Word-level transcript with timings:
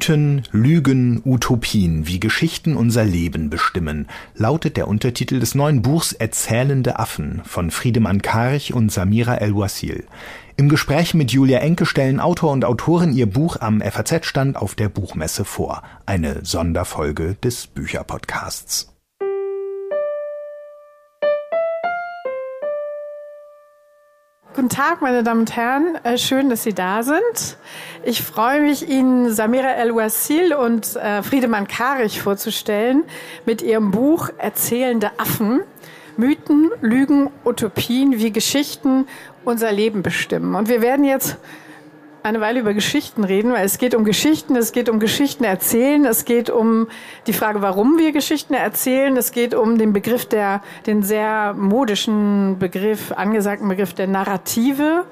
Mythen, 0.00 0.44
Lügen, 0.50 1.20
Utopien, 1.26 2.06
wie 2.06 2.20
Geschichten 2.20 2.74
unser 2.74 3.04
Leben 3.04 3.50
bestimmen, 3.50 4.08
lautet 4.34 4.78
der 4.78 4.88
Untertitel 4.88 5.40
des 5.40 5.54
neuen 5.54 5.82
Buchs 5.82 6.14
Erzählende 6.14 6.98
Affen 6.98 7.42
von 7.44 7.70
Friedemann 7.70 8.22
Karch 8.22 8.72
und 8.72 8.90
Samira 8.90 9.34
El-Wasil. 9.34 10.04
Im 10.56 10.70
Gespräch 10.70 11.12
mit 11.12 11.32
Julia 11.32 11.58
Enke 11.58 11.84
stellen 11.84 12.18
Autor 12.18 12.52
und 12.52 12.64
Autorin 12.64 13.12
ihr 13.12 13.26
Buch 13.26 13.58
am 13.60 13.82
FAZ-Stand 13.82 14.56
auf 14.56 14.74
der 14.74 14.88
Buchmesse 14.88 15.44
vor. 15.44 15.82
Eine 16.06 16.46
Sonderfolge 16.46 17.34
des 17.34 17.66
Bücherpodcasts. 17.66 18.90
Guten 24.52 24.68
Tag, 24.68 25.00
meine 25.00 25.22
Damen 25.22 25.40
und 25.42 25.54
Herren. 25.54 25.96
Äh, 26.02 26.18
schön, 26.18 26.50
dass 26.50 26.64
Sie 26.64 26.74
da 26.74 27.04
sind. 27.04 27.56
Ich 28.02 28.20
freue 28.20 28.60
mich, 28.60 28.88
Ihnen 28.88 29.32
Samira 29.32 29.74
El-Wasil 29.74 30.54
und 30.54 30.96
äh, 30.96 31.22
Friedemann 31.22 31.68
Karich 31.68 32.20
vorzustellen 32.20 33.04
mit 33.46 33.62
ihrem 33.62 33.92
Buch 33.92 34.28
Erzählende 34.38 35.12
Affen. 35.18 35.60
Mythen, 36.16 36.72
Lügen, 36.80 37.30
Utopien, 37.44 38.18
wie 38.18 38.32
Geschichten 38.32 39.06
unser 39.44 39.70
Leben 39.70 40.02
bestimmen. 40.02 40.56
Und 40.56 40.68
wir 40.68 40.82
werden 40.82 41.04
jetzt 41.04 41.38
eine 42.22 42.40
Weile 42.40 42.60
über 42.60 42.74
Geschichten 42.74 43.24
reden, 43.24 43.52
weil 43.52 43.64
es 43.64 43.78
geht 43.78 43.94
um 43.94 44.04
Geschichten, 44.04 44.56
es 44.56 44.72
geht 44.72 44.88
um 44.88 45.00
Geschichten 45.00 45.44
erzählen, 45.44 46.04
es 46.04 46.24
geht 46.24 46.50
um 46.50 46.88
die 47.26 47.32
Frage, 47.32 47.62
warum 47.62 47.98
wir 47.98 48.12
Geschichten 48.12 48.54
erzählen, 48.54 49.16
es 49.16 49.32
geht 49.32 49.54
um 49.54 49.78
den 49.78 49.92
Begriff 49.92 50.26
der, 50.26 50.62
den 50.86 51.02
sehr 51.02 51.54
modischen 51.54 52.58
Begriff, 52.58 53.12
angesagten 53.12 53.68
Begriff 53.68 53.94
der 53.94 54.06
Narrative. 54.06 55.04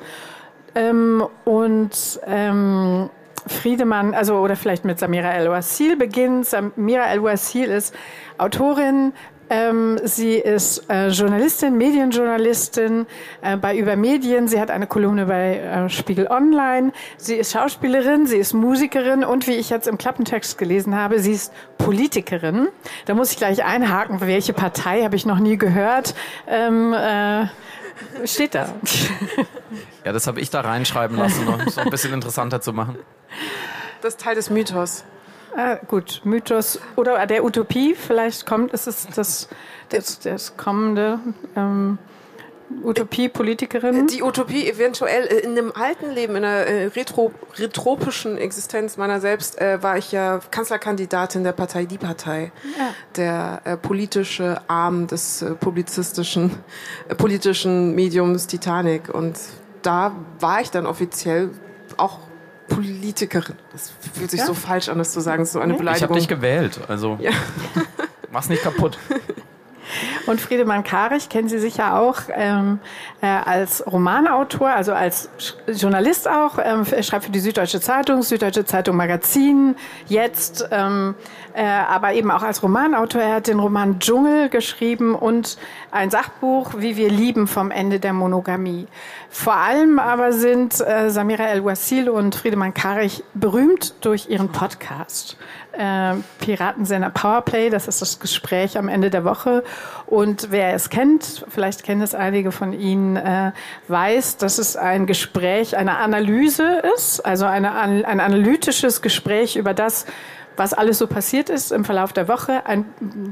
Ähm, 0.75 1.27
und 1.45 2.21
ähm, 2.27 3.11
Friedemann, 3.47 4.15
also 4.15 4.37
oder 4.37 4.57
vielleicht 4.57 4.85
mit 4.85 4.99
Samira 4.99 5.33
El-Wasil 5.33 5.97
beginnt. 5.97 6.47
Samira 6.47 7.07
El-Wasil 7.07 7.71
ist 7.71 7.95
Autorin, 8.37 9.13
ähm, 9.51 9.99
sie 10.05 10.35
ist 10.35 10.89
äh, 10.91 11.09
Journalistin, 11.09 11.77
Medienjournalistin 11.77 13.07
äh, 13.41 13.57
bei 13.57 13.77
Übermedien. 13.77 14.49
Sie 14.49 14.61
hat 14.61 14.71
eine 14.71 14.87
Kolumne 14.87 15.27
bei 15.27 15.59
äh, 15.59 15.89
Spiegel 15.89 16.27
Online. 16.29 16.93
Sie 17.17 17.35
ist 17.35 17.53
Schauspielerin, 17.53 18.27
sie 18.27 18.37
ist 18.37 18.53
Musikerin 18.53 19.25
und 19.25 19.47
wie 19.47 19.55
ich 19.55 19.71
jetzt 19.71 19.89
im 19.89 19.99
Klappentext 19.99 20.59
gelesen 20.59 20.95
habe, 20.95 21.21
sie 21.21 21.33
ist 21.33 21.53
Politikerin. 21.79 22.69
Da 23.07 23.15
muss 23.15 23.33
ich 23.33 23.39
gleich 23.39 23.65
einhaken, 23.65 24.21
welche 24.21 24.53
Partei 24.53 25.03
habe 25.03 25.17
ich 25.17 25.27
noch 25.27 25.39
nie 25.39 25.57
gehört. 25.57 26.15
Ähm, 26.47 26.93
äh, 26.93 27.47
steht 28.27 28.55
da. 28.55 28.69
Ja, 30.05 30.13
das 30.13 30.27
habe 30.27 30.41
ich 30.41 30.49
da 30.49 30.63
reinschreiben 30.63 31.19
lassen, 31.19 31.47
um 31.47 31.61
es 31.61 31.77
ein 31.77 31.91
bisschen 31.91 32.15
interessanter 32.15 32.63
zu 32.63 32.73
machen. 32.73 32.97
Das 34.01 34.15
ist 34.15 34.21
Teil 34.23 34.37
des 34.37 34.49
Mythos. 34.49 35.05
Ah, 35.57 35.77
gut, 35.87 36.21
Mythos 36.25 36.81
oder 36.97 37.27
der 37.27 37.45
Utopie, 37.45 37.95
vielleicht 37.95 38.47
kommt, 38.47 38.73
ist 38.73 38.87
es 38.87 39.07
das, 39.15 39.49
das, 39.89 40.21
das 40.21 40.57
kommende. 40.57 41.19
Ähm, 41.57 41.99
Utopie, 42.83 43.29
Politikerin? 43.29 44.07
Die 44.09 44.23
Utopie 44.23 44.69
eventuell 44.69 45.27
äh, 45.27 45.39
in 45.39 45.53
einem 45.53 45.73
alten 45.73 46.11
Leben, 46.11 46.37
in 46.37 46.45
einer 46.45 46.67
äh, 46.67 46.87
retro, 46.87 47.33
retropischen 47.57 48.37
Existenz 48.37 48.97
meiner 48.97 49.21
selbst, 49.21 49.61
äh, 49.61 49.83
war 49.83 49.97
ich 49.97 50.13
ja 50.13 50.41
Kanzlerkandidatin 50.51 51.45
der 51.45 51.53
Partei 51.53 51.87
Die 51.87 51.99
Partei, 51.99 52.53
ja. 52.79 52.91
der 53.17 53.61
äh, 53.65 53.77
politische 53.77 54.61
Arm 54.69 55.07
des 55.07 55.43
äh, 55.43 55.55
publizistischen, 55.55 56.51
äh, 57.09 57.15
politischen 57.15 57.95
Mediums 57.95 58.47
Titanic. 58.47 59.09
Und 59.13 59.39
da 59.83 60.13
war 60.41 60.61
ich 60.61 60.71
dann 60.71 60.87
offiziell 60.87 61.51
auch 61.97 62.19
Politikerin. 62.69 63.57
Das 63.73 63.93
fühlt 64.15 64.31
sich 64.31 64.41
ja? 64.41 64.47
so 64.47 64.55
falsch 64.55 64.89
an, 64.89 64.99
das 64.99 65.13
zu 65.13 65.21
sagen. 65.21 65.43
Das 65.43 65.49
ist 65.49 65.53
so 65.55 65.61
eine 65.61 65.75
Beleidigung. 65.75 65.97
Ich 65.97 66.03
habe 66.03 66.15
dich 66.21 66.29
gewählt, 66.29 66.81
also 66.89 67.19
ja. 67.21 67.33
mach's 68.31 68.49
nicht 68.49 68.63
kaputt. 68.63 68.99
Und 70.29 70.43
Friedemann 70.43 70.85
Karich 70.85 71.31
kennen 71.31 71.49
Sie 71.49 71.59
sicher 71.59 71.99
auch 71.99 72.17
ähm, 72.35 72.81
äh, 73.23 73.27
als 73.27 73.83
Romanautor, 73.91 74.69
also 74.69 74.93
als 74.93 75.31
Journalist 75.67 76.29
auch. 76.29 76.59
Ähm, 76.63 76.85
er 76.91 77.03
schreibt 77.03 77.25
für 77.25 77.31
die 77.31 77.41
Süddeutsche 77.41 77.81
Zeitung, 77.81 78.23
Süddeutsche 78.23 78.67
Zeitung 78.67 78.97
Magazin, 78.97 79.75
jetzt, 80.07 80.69
ähm, 80.71 81.15
äh, 81.55 81.65
aber 81.65 82.13
eben 82.13 82.31
auch 82.31 82.43
als 82.43 82.63
Romanautor. 82.63 83.23
Er 83.23 83.37
hat 83.37 83.47
den 83.47 83.59
Roman 83.59 84.01
Dschungel 84.01 84.51
geschrieben 84.51 85.15
und 85.15 85.57
ein 85.93 86.11
Sachbuch, 86.11 86.73
Wie 86.77 86.99
wir 86.99 87.09
lieben 87.09 87.47
vom 87.47 87.71
Ende 87.71 87.99
der 87.99 88.13
Monogamie. 88.13 88.87
Vor 89.31 89.55
allem 89.57 89.99
aber 89.99 90.33
sind 90.33 90.79
äh, 90.79 91.09
Samira 91.09 91.45
El-Wasil 91.45 92.11
und 92.11 92.35
Friedemann 92.35 92.75
Karich 92.75 93.25
berühmt 93.33 93.95
durch 94.05 94.29
ihren 94.29 94.53
Podcast 94.53 95.39
äh, 95.79 96.15
Piratensender 96.41 97.11
Powerplay. 97.11 97.71
Das 97.71 97.89
ist 97.89 98.03
das 98.03 98.21
Gespräch 98.21 98.77
am 98.77 98.89
Ende 98.89 99.11
der 99.11 99.25
Woche. 99.25 99.63
Wer 100.51 100.75
es 100.75 100.91
kennt, 100.91 101.45
vielleicht 101.49 101.85
kennen 101.85 102.03
es 102.03 102.15
einige 102.15 102.51
von 102.53 102.73
Ihnen, 102.73 103.17
äh, 103.17 103.53
weiß, 103.89 104.37
dass 104.39 104.59
es 104.59 104.77
ein 104.77 105.07
Gespräch, 105.07 105.77
eine 105.77 105.99
Analyse 105.99 106.83
ist, 106.97 107.21
also 107.21 107.47
eine, 107.47 107.75
ein 107.75 108.21
analytisches 108.21 109.03
Gespräch 109.03 109.57
über 109.57 109.75
das, 109.75 110.07
was 110.57 110.75
alles 110.75 110.99
so 110.99 111.07
passiert 111.07 111.51
ist 111.51 111.71
im 111.71 111.85
Verlauf 111.85 112.13
der 112.13 112.27
Woche, 112.27 112.67
ein, 112.67 112.85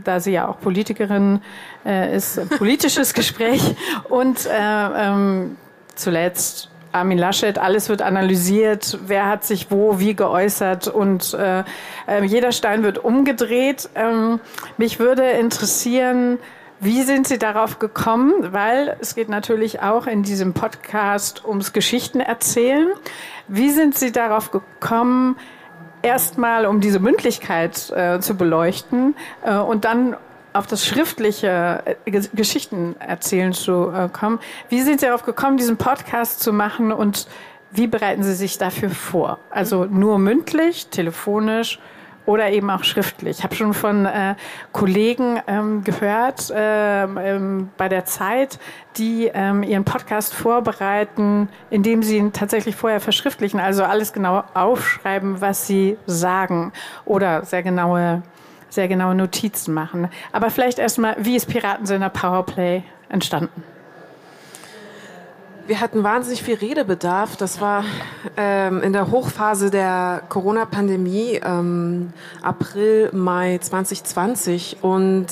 da 0.05 0.21
sie 0.21 0.33
ja 0.33 0.49
auch 0.49 0.61
Politikerin 0.61 1.41
äh, 1.85 2.17
ist, 2.17 2.49
politisches 2.57 3.15
Gespräch. 3.15 3.75
Und 4.09 4.47
äh, 4.47 4.51
ähm, 4.53 5.57
zuletzt 5.97 6.71
Armin 6.93 7.19
Laschet, 7.19 7.59
alles 7.59 7.89
wird 7.89 8.01
analysiert, 8.01 8.99
wer 9.07 9.29
hat 9.29 9.45
sich 9.45 9.71
wo 9.71 9.99
wie 9.99 10.15
geäußert? 10.15 10.89
Und 10.89 11.35
äh, 11.35 11.65
äh, 12.07 12.25
jeder 12.25 12.53
Stein 12.53 12.83
wird 12.83 12.99
umgedreht. 12.99 13.91
Ähm, 13.95 14.41
mich 14.79 14.99
würde 14.99 15.29
interessieren, 15.33 16.39
wie 16.81 17.03
sind 17.03 17.27
Sie 17.27 17.39
darauf 17.39 17.79
gekommen? 17.79 18.53
Weil 18.53 18.97
es 19.01 19.15
geht 19.15 19.29
natürlich 19.29 19.81
auch 19.81 20.07
in 20.07 20.23
diesem 20.23 20.53
Podcast 20.53 21.45
ums 21.45 21.73
Geschichten 21.73 22.21
erzählen. 22.21 22.89
Wie 23.49 23.71
sind 23.71 23.97
Sie 23.97 24.13
darauf 24.13 24.51
gekommen, 24.51 25.37
erstmal 26.03 26.67
um 26.67 26.81
diese 26.81 27.01
Mündlichkeit 27.01 27.91
äh, 27.91 28.21
zu 28.21 28.37
beleuchten 28.37 29.17
äh, 29.43 29.57
und 29.57 29.85
dann 29.85 30.17
auf 30.53 30.67
das 30.67 30.87
schriftliche 30.87 31.83
äh, 32.05 32.11
Geschichten 32.11 32.97
erzählen 32.99 33.53
zu 33.53 33.91
äh, 33.91 34.09
kommen. 34.09 34.39
Wie 34.69 34.83
sind 34.83 35.01
Sie 35.01 35.07
darauf 35.07 35.25
gekommen, 35.25 35.57
diesen 35.57 35.77
Podcast 35.77 36.41
zu 36.41 36.53
machen 36.53 36.93
und 36.93 37.27
wie 37.73 37.87
bereiten 37.87 38.23
Sie 38.23 38.35
sich 38.35 38.59
dafür 38.59 38.91
vor? 38.91 39.39
Also 39.51 39.85
nur 39.85 40.19
mündlich, 40.19 40.89
telefonisch 40.89 41.79
oder 42.27 42.51
eben 42.51 42.71
auch 42.71 42.85
schriftlich. 42.85 43.39
Ich 43.39 43.45
habe 43.45 43.55
schon 43.55 43.73
von 43.73 44.05
äh, 44.05 44.35
Kollegen 44.73 45.41
ähm, 45.47 45.85
gehört 45.85 46.53
ähm, 46.55 47.19
ähm, 47.21 47.69
bei 47.77 47.89
der 47.89 48.05
Zeit, 48.05 48.59
die 48.97 49.31
ähm, 49.33 49.63
ihren 49.63 49.85
Podcast 49.85 50.35
vorbereiten, 50.35 51.49
indem 51.71 52.03
sie 52.03 52.19
ihn 52.19 52.33
tatsächlich 52.33 52.77
vorher 52.77 53.01
verschriftlichen, 53.01 53.61
also 53.61 53.85
alles 53.85 54.13
genau 54.13 54.45
aufschreiben, 54.55 55.41
was 55.41 55.67
sie 55.67 55.97
sagen 56.07 56.73
oder 57.05 57.45
sehr 57.45 57.63
genaue 57.63 58.23
sehr 58.69 58.89
genaue 58.89 59.15
Notizen 59.15 59.73
machen. 59.73 60.09
Aber 60.33 60.51
vielleicht 60.51 60.79
erstmal, 60.79 61.17
wie 61.19 61.37
ist 61.37 61.47
Piratensender 61.47 62.11
Powerplay 62.11 62.83
entstanden? 63.09 63.63
Wir 65.67 65.81
hatten 65.81 66.05
wahnsinnig 66.05 66.45
viel 66.45 66.55
Redebedarf. 66.55 67.37
Das 67.37 67.61
war 67.61 67.83
ähm, 68.37 68.83
in 68.83 68.93
der 68.93 69.11
Hochphase 69.11 69.69
der 69.69 70.23
Corona-Pandemie, 70.29 71.41
ähm, 71.45 72.13
April, 72.41 73.11
Mai 73.13 73.59
2020. 73.59 74.77
Und 74.83 75.27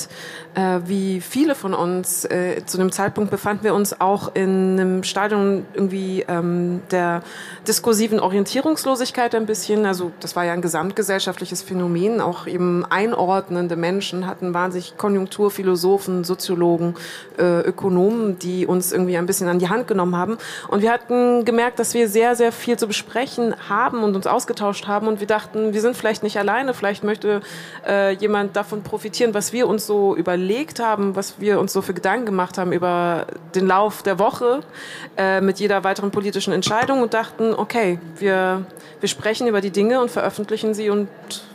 äh, 0.57 0.81
wie 0.87 1.21
viele 1.21 1.55
von 1.55 1.73
uns 1.73 2.25
äh, 2.25 2.63
zu 2.67 2.79
dem 2.79 2.91
Zeitpunkt 2.91 3.31
befanden 3.31 3.63
wir 3.63 3.75
uns 3.75 4.01
auch 4.01 4.35
in 4.35 4.81
einem 4.81 5.03
Stadium 5.05 5.67
irgendwie 5.73 6.25
ähm, 6.27 6.83
der 6.91 7.23
diskursiven 7.69 8.19
Orientierungslosigkeit 8.19 9.37
ein 9.37 9.47
bisschen. 9.47 9.87
Also 9.87 10.11
das 10.19 10.35
war 10.35 10.45
ja 10.45 10.53
ein 10.53 10.63
gesamtgesellschaftliches 10.63 11.63
Phänomen. 11.63 12.21
Auch 12.21 12.49
eben 12.49 12.85
einordnende 12.85 13.77
Menschen 13.77 14.27
hatten 14.27 14.53
wahnsinnig 14.53 14.97
Konjunkturphilosophen, 14.97 16.25
Soziologen, 16.25 16.97
äh, 17.39 17.61
Ökonomen, 17.61 18.37
die 18.41 18.67
uns 18.67 18.91
irgendwie 18.91 19.17
ein 19.17 19.27
bisschen 19.27 19.47
an 19.47 19.61
die 19.61 19.69
Hand 19.69 19.87
genommen 19.87 20.17
haben 20.17 20.24
haben. 20.25 20.39
Und 20.69 20.83
wir 20.83 20.91
hatten 20.91 21.45
gemerkt, 21.45 21.79
dass 21.79 21.95
wir 21.95 22.09
sehr, 22.09 22.35
sehr 22.35 22.51
viel 22.51 22.79
zu 22.79 22.87
besprechen 22.87 23.55
haben 23.69 24.03
und 24.03 24.17
uns 24.17 24.27
ausgetauscht 24.27 24.87
haben. 24.87 25.07
Und 25.07 25.21
wir 25.21 25.27
dachten, 25.27 25.75
wir 25.75 25.81
sind 25.81 25.97
vielleicht 25.97 26.23
nicht 26.23 26.39
alleine. 26.39 26.73
Vielleicht 26.73 27.05
möchte 27.05 27.43
äh, 27.87 28.13
jemand 28.13 28.57
davon 28.57 28.83
profitieren, 28.83 29.35
was 29.35 29.53
wir 29.53 29.69
uns 29.69 29.87
so 29.87 30.17
überlegt 30.17 30.81
haben, 30.81 31.15
was 31.17 31.41
wir 31.41 31.61
uns 31.61 31.73
so 31.73 31.83
für 31.83 31.95
Gedanken 31.95 32.27
gemacht 32.27 32.59
haben 32.59 32.73
über 32.73 33.27
den 33.55 33.67
Lauf 33.67 34.03
der 34.03 34.19
Woche 34.19 34.61
äh, 35.17 35.41
mit 35.41 35.61
jeder 35.61 35.85
weiteren 35.85 36.11
politischen 36.11 36.53
Entscheidung 36.53 37.03
und 37.03 37.13
dachten, 37.13 37.55
okay, 37.55 37.99
wir, 38.19 38.65
wir 39.01 39.09
sprechen 39.09 39.47
über 39.47 39.61
die 39.61 39.71
Dinge 39.71 40.01
und 40.01 40.11
veröffentlichen 40.11 40.75
sie 40.75 40.91
und 40.91 41.09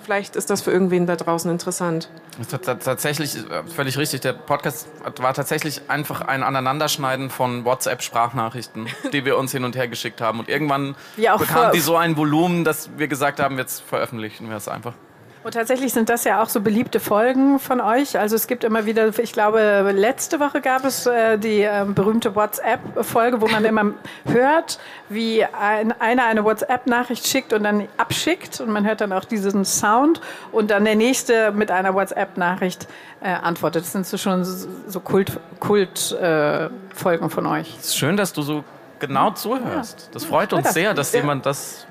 vielleicht 0.09 0.35
ist 0.35 0.50
das 0.50 0.61
für 0.61 0.71
irgendwen 0.71 1.06
da 1.06 1.15
draußen 1.15 1.51
interessant. 1.51 2.09
Tatsächlich, 2.50 3.35
äh, 3.35 3.61
völlig 3.75 3.95
richtig. 3.95 4.21
Der 4.21 4.33
Podcast 4.33 4.88
war 5.19 5.35
tatsächlich 5.35 5.81
einfach 5.88 6.21
ein 6.21 6.41
Aneinanderschneiden 6.41 7.29
von 7.29 7.63
WhatsApp-Sprachnachrichten, 7.63 8.88
die 9.13 9.23
wir 9.23 9.38
uns 9.38 9.51
hin 9.51 9.63
und 9.65 9.75
her 9.75 9.88
geschickt 9.88 10.19
haben. 10.19 10.39
Und 10.39 10.50
irgendwann 10.50 10.95
bekam 11.15 11.71
die 11.73 11.79
so 11.79 11.95
ein 11.95 12.17
Volumen, 12.17 12.63
dass 12.63 12.89
wir 12.97 13.07
gesagt 13.07 13.39
haben, 13.39 13.59
jetzt 13.59 13.83
veröffentlichen 13.83 14.50
wir 14.50 14.57
es 14.57 14.67
einfach. 14.67 14.95
Und 15.41 15.53
tatsächlich 15.53 15.94
sind 15.94 16.09
das 16.09 16.25
ja 16.25 16.44
auch 16.44 16.50
so 16.50 16.59
beliebte 16.59 17.00
Folgen 17.00 17.59
von 17.59 17.80
euch. 17.80 18.19
Also 18.19 18.36
es 18.36 18.45
gibt 18.45 18.65
immer 18.65 18.86
wieder, 18.86 19.18
ich 19.18 19.31
glaube, 19.31 19.89
letzte 19.95 20.41
Woche 20.41 20.59
gab 20.59 20.83
es 20.83 21.06
äh, 21.06 21.38
die 21.38 21.62
äh, 21.62 21.86
berühmte 21.88 22.36
WhatsApp-Folge, 22.36 23.39
wo 23.39 23.47
man 23.47 23.63
immer 23.63 23.94
hört, 24.25 24.80
wie 25.07 25.45
ein, 25.45 25.94
einer 26.01 26.25
eine 26.25 26.44
WhatsApp-Nachricht 26.44 27.25
schickt 27.25 27.53
und 27.53 27.63
dann 27.63 27.88
abschickt. 27.95 28.59
Und 28.59 28.69
man 28.69 28.86
hört 28.86 29.00
dann 29.00 29.13
auch 29.13 29.24
diesen 29.24 29.63
Sound 29.63 30.19
und 30.51 30.71
dann 30.71 30.83
der 30.83 30.95
nächste 30.95 31.51
mit 31.51 31.71
einer 31.71 31.94
WhatsApp-Nachricht 31.94 32.89
äh, 33.21 33.30
antwortet. 33.30 33.83
Das 33.83 33.94
sind 33.94 34.06
so 34.06 34.18
schon 34.18 34.44
so 34.44 35.00
Kult, 35.00 35.39
Kult 35.62 36.12
äh, 36.19 36.69
Folgen 36.94 37.30
von 37.30 37.45
euch. 37.45 37.77
Es 37.80 37.88
ist 37.88 37.97
schön, 37.97 38.18
dass 38.18 38.33
du 38.33 38.42
so 38.42 38.65
genau 39.00 39.31
zuhörst. 39.31 40.09
Das 40.12 40.25
freut 40.25 40.51
uns 40.51 40.74
sehr, 40.74 40.94
dass 40.94 41.13
jemand 41.13 41.45
das 41.45 41.88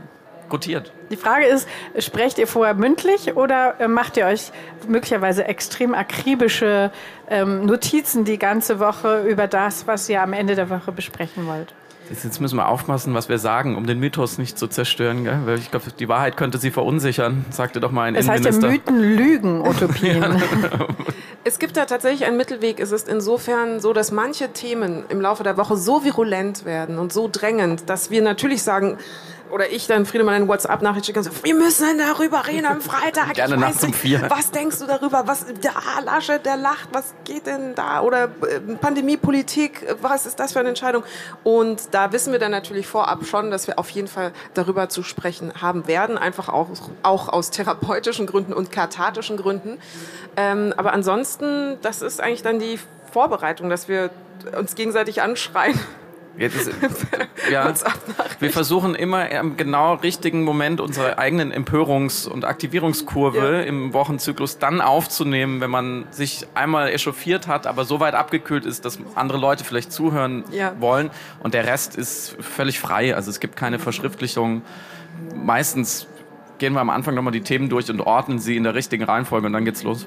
gutiert. 0.49 0.93
Die 1.11 1.17
Frage 1.17 1.47
ist, 1.47 1.69
sprecht 1.99 2.39
ihr 2.39 2.47
vorher 2.47 2.75
mündlich 2.75 3.37
oder 3.37 3.81
äh, 3.81 3.89
macht 3.89 4.17
ihr 4.17 4.27
euch 4.27 4.53
möglicherweise 4.87 5.45
extrem 5.45 5.95
akribische 5.95 6.91
ähm, 7.29 7.67
Notizen 7.67 8.25
die 8.25 8.39
ganze 8.39 8.81
Woche 8.81 9.25
über 9.29 9.47
das, 9.47 9.87
was 9.87 10.09
ihr 10.09 10.23
am 10.23 10.33
Ende 10.33 10.55
der 10.55 10.71
Woche 10.71 10.93
besprechen 10.93 11.47
wollt? 11.47 11.75
Jetzt 12.11 12.41
müssen 12.41 12.57
wir 12.57 12.69
aufpassen, 12.69 13.13
was 13.15 13.29
wir 13.29 13.39
sagen, 13.39 13.77
um 13.77 13.87
den 13.87 13.99
Mythos 14.01 14.39
nicht 14.39 14.59
zu 14.59 14.67
zerstören. 14.67 15.25
Gell? 15.25 15.41
Weil 15.45 15.59
ich 15.59 15.71
glaube, 15.71 15.87
die 15.99 16.09
Wahrheit 16.09 16.37
könnte 16.37 16.59
sie 16.59 16.71
verunsichern, 16.71 17.45
sagte 17.51 17.81
doch 17.81 17.91
mal 17.91 18.05
ein 18.05 18.15
Es 18.15 18.29
heißt 18.29 18.45
ja 18.45 18.53
Mythen, 18.53 18.99
Lügen, 18.99 19.61
Utopien. 19.69 20.43
es 21.45 21.59
gibt 21.59 21.77
da 21.77 21.85
tatsächlich 21.85 22.27
einen 22.27 22.39
Mittelweg. 22.39 22.81
Es 22.81 22.93
ist 22.93 23.09
insofern 23.09 23.81
so, 23.81 23.93
dass 23.93 24.11
manche 24.11 24.53
Themen 24.53 25.05
im 25.11 25.21
Laufe 25.21 25.43
der 25.43 25.57
Woche 25.59 25.77
so 25.77 26.03
virulent 26.03 26.65
werden 26.65 26.99
und 26.99 27.13
so 27.13 27.29
drängend, 27.31 27.91
dass 27.91 28.11
wir 28.11 28.23
natürlich 28.23 28.63
sagen, 28.63 28.97
oder 29.51 29.71
ich 29.71 29.87
dann 29.87 30.07
Friedemann 30.07 30.35
eine 30.35 30.49
WhatsApp-Nachricht 30.49 31.07
schicke 31.07 31.21
und 31.21 31.25
so, 31.25 31.31
wir 31.43 31.55
müssen 31.55 31.99
darüber 31.99 32.47
reden 32.47 32.67
am 32.67 32.81
Freitag. 32.81 33.35
Gerne 33.35 33.55
ich 33.55 33.61
nachts 33.61 33.85
um 33.85 33.93
vier. 33.93 34.29
Was 34.29 34.51
denkst 34.51 34.79
du 34.79 34.87
darüber? 34.87 35.27
Was, 35.27 35.47
der 35.47 35.75
Lasche, 36.05 36.39
der 36.39 36.57
lacht, 36.57 36.89
was 36.93 37.15
geht 37.25 37.47
denn 37.47 37.75
da? 37.75 38.01
Oder 38.03 38.25
äh, 38.25 38.61
Pandemiepolitik, 38.81 39.97
was 40.01 40.27
ist 40.27 40.39
das 40.39 40.53
für 40.53 40.61
eine 40.61 40.71
Entscheidung? 40.71 41.03
Und 41.45 41.95
da 41.95 42.13
wissen 42.13 42.33
wir 42.33 42.39
dann 42.39 42.51
natürlich 42.51 42.87
vorab 42.87 43.25
schon, 43.25 43.51
dass 43.51 43.67
wir 43.67 43.79
auf 43.79 43.91
jeden 43.91 44.09
Fall 44.09 44.33
darüber 44.55 44.89
zu 44.89 45.03
sprechen 45.03 45.53
haben 45.61 45.87
werden, 45.87 46.19
einfach 46.19 46.49
auch, 46.49 46.69
auch 47.03 47.29
aus 47.29 47.51
therapeutischen 47.51 48.27
Gründen 48.27 48.53
und 48.53 48.73
kathartischen 48.73 49.37
Gründen. 49.37 49.79
Ähm, 50.37 50.75
aber 50.77 50.93
ansonsten, 50.93 51.79
das 51.83 52.03
ist 52.03 52.21
eigentlich 52.21 52.43
dann 52.43 52.59
die 52.59 52.79
Vorbereitung, 53.13 53.71
dass 53.71 53.89
wir 53.89 54.11
uns 54.57 54.75
gegenseitig 54.75 55.23
anschreien 55.23 55.79
Jetzt, 56.39 56.71
ja, 57.51 57.75
wir 58.39 58.51
versuchen 58.51 58.95
immer 58.95 59.29
im 59.29 59.57
genau 59.57 59.95
richtigen 59.95 60.45
Moment 60.45 60.81
unsere 60.81 61.19
eigenen 61.19 61.53
Empörungs- 61.53 62.29
und 62.29 62.45
Aktivierungskurve 62.45 63.57
ja. 63.57 63.61
im 63.63 63.93
Wochenzyklus 63.93 64.59
dann 64.59 64.81
aufzunehmen, 64.81 65.61
wenn 65.61 65.71
man 65.71 66.07
sich 66.13 66.47
einmal 66.55 66.91
echauffiert 66.91 67.49
hat, 67.49 67.67
aber 67.67 67.85
so 67.85 67.99
weit 67.99 68.15
abgekühlt 68.15 68.67
ist, 68.67 68.85
dass 68.85 69.01
andere 69.17 69.39
Leute 69.39 69.65
vielleicht 69.65 69.91
zuhören 69.91 70.45
ja. 70.53 70.75
wollen. 70.79 71.11
Und 71.41 71.55
der 71.55 71.67
Rest 71.67 71.97
ist 71.97 72.37
völlig 72.41 72.79
frei. 72.79 73.17
Also 73.17 73.31
es 73.31 73.41
gibt 73.41 73.57
keine 73.57 73.81
Verschriftlichung. 73.81 74.63
Meistens 75.35 76.07
gehen 76.59 76.73
wir 76.75 76.81
am 76.81 76.91
Anfang 76.91 77.17
nochmal 77.17 77.33
die 77.33 77.41
Themen 77.41 77.69
durch 77.69 77.91
und 77.91 78.01
ordnen 78.01 78.39
sie 78.39 78.57
in 78.57 78.63
der 78.63 78.77
richtigen 78.77 79.03
Reihenfolge 79.03 79.49
und 79.49 79.53
dann 79.55 79.65
geht's 79.65 79.83
los. 79.83 80.07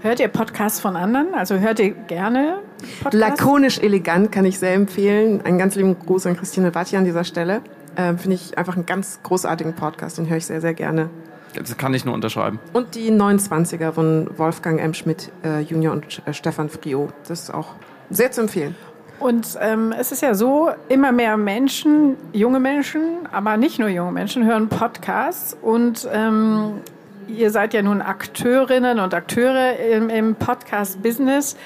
Hört 0.00 0.20
ihr 0.20 0.28
Podcasts 0.28 0.78
von 0.78 0.94
anderen? 0.94 1.34
Also 1.34 1.56
hört 1.56 1.80
ihr 1.80 1.90
gerne 1.90 2.60
Podcasts? 3.02 3.18
Lakonisch 3.18 3.78
elegant 3.80 4.30
kann 4.30 4.44
ich 4.44 4.60
sehr 4.60 4.74
empfehlen. 4.74 5.40
Einen 5.42 5.58
ganz 5.58 5.74
lieben 5.74 5.98
Gruß 5.98 6.26
an 6.26 6.36
Christine 6.36 6.72
Watti 6.72 6.96
an 6.96 7.04
dieser 7.04 7.24
Stelle. 7.24 7.62
Ähm, 7.96 8.16
Finde 8.16 8.36
ich 8.36 8.56
einfach 8.56 8.76
einen 8.76 8.86
ganz 8.86 9.18
großartigen 9.24 9.74
Podcast, 9.74 10.18
den 10.18 10.28
höre 10.28 10.36
ich 10.36 10.46
sehr, 10.46 10.60
sehr 10.60 10.74
gerne. 10.74 11.10
Das 11.56 11.76
kann 11.76 11.94
ich 11.94 12.04
nur 12.04 12.14
unterschreiben. 12.14 12.60
Und 12.72 12.94
die 12.94 13.10
29er 13.10 13.90
von 13.90 14.30
Wolfgang 14.38 14.80
M. 14.80 14.94
Schmidt 14.94 15.32
äh, 15.42 15.62
Junior 15.62 15.94
und 15.94 16.22
äh, 16.26 16.32
Stefan 16.32 16.68
Frio. 16.68 17.08
Das 17.26 17.40
ist 17.40 17.50
auch 17.52 17.74
sehr 18.08 18.30
zu 18.30 18.42
empfehlen. 18.42 18.76
Und 19.18 19.58
ähm, 19.60 19.92
es 19.98 20.12
ist 20.12 20.22
ja 20.22 20.34
so, 20.34 20.70
immer 20.88 21.10
mehr 21.10 21.36
Menschen, 21.36 22.16
junge 22.32 22.60
Menschen, 22.60 23.26
aber 23.32 23.56
nicht 23.56 23.80
nur 23.80 23.88
junge 23.88 24.12
Menschen, 24.12 24.46
hören 24.46 24.68
Podcasts. 24.68 25.56
Und 25.60 26.08
ähm, 26.12 26.74
ihr 27.28 27.50
seid 27.50 27.74
ja 27.74 27.82
nun 27.82 28.02
Akteurinnen 28.02 28.98
und 28.98 29.14
Akteure 29.14 29.76
im, 29.78 30.08
im 30.08 30.34
Podcast-Business. 30.34 31.56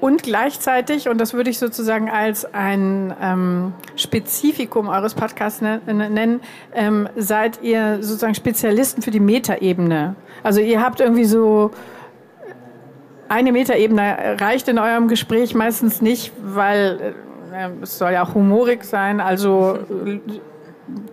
Und 0.00 0.22
gleichzeitig, 0.22 1.08
und 1.08 1.18
das 1.18 1.32
würde 1.32 1.48
ich 1.48 1.58
sozusagen 1.58 2.10
als 2.10 2.44
ein 2.52 3.14
ähm, 3.20 3.72
Spezifikum 3.96 4.88
eures 4.88 5.14
Podcasts 5.14 5.62
nennen, 5.62 6.40
ähm, 6.74 7.08
seid 7.16 7.62
ihr 7.62 8.02
sozusagen 8.02 8.34
Spezialisten 8.34 9.00
für 9.00 9.10
die 9.10 9.20
Metaebene. 9.20 10.14
Also 10.42 10.60
ihr 10.60 10.82
habt 10.82 11.00
irgendwie 11.00 11.24
so 11.24 11.70
eine 13.28 13.52
Metaebene 13.52 14.36
reicht 14.38 14.68
in 14.68 14.78
eurem 14.78 15.08
Gespräch 15.08 15.54
meistens 15.54 16.02
nicht, 16.02 16.32
weil 16.42 17.14
äh, 17.52 17.70
es 17.82 17.98
soll 17.98 18.12
ja 18.12 18.22
auch 18.22 18.34
humorig 18.34 18.84
sein. 18.84 19.20
Also 19.20 19.78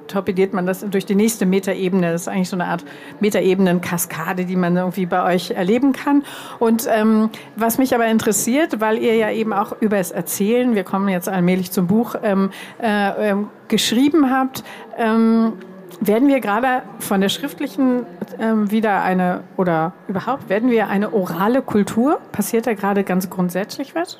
torpediert 0.07 0.53
man 0.53 0.65
das 0.65 0.85
durch 0.89 1.05
die 1.05 1.15
nächste 1.15 1.45
Metaebene. 1.45 2.11
Das 2.11 2.21
ist 2.21 2.27
eigentlich 2.27 2.49
so 2.49 2.55
eine 2.55 2.65
Art 2.65 2.83
Metaebenen-Kaskade, 3.19 4.45
die 4.45 4.55
man 4.55 4.77
irgendwie 4.77 5.05
bei 5.05 5.23
euch 5.33 5.51
erleben 5.51 5.93
kann. 5.93 6.23
Und 6.59 6.87
ähm, 6.89 7.29
was 7.55 7.77
mich 7.77 7.95
aber 7.95 8.07
interessiert, 8.07 8.79
weil 8.79 8.97
ihr 8.97 9.15
ja 9.15 9.31
eben 9.31 9.53
auch 9.53 9.75
über 9.81 9.97
das 9.97 10.11
Erzählen, 10.11 10.75
wir 10.75 10.83
kommen 10.83 11.09
jetzt 11.09 11.29
allmählich 11.29 11.71
zum 11.71 11.87
Buch, 11.87 12.15
ähm, 12.23 12.51
äh, 12.81 13.29
ähm, 13.29 13.47
geschrieben 13.67 14.29
habt, 14.29 14.63
ähm, 14.97 15.53
werden 16.01 16.27
wir 16.27 16.39
gerade 16.39 16.83
von 16.99 17.21
der 17.21 17.29
schriftlichen 17.29 18.05
ähm, 18.39 18.71
wieder 18.71 19.03
eine, 19.03 19.41
oder 19.57 19.93
überhaupt, 20.07 20.49
werden 20.49 20.69
wir 20.69 20.87
eine 20.87 21.13
orale 21.13 21.61
Kultur? 21.61 22.19
Passiert 22.31 22.67
da 22.67 22.73
gerade 22.73 23.03
ganz 23.03 23.29
grundsätzlich 23.29 23.95
was? 23.95 24.19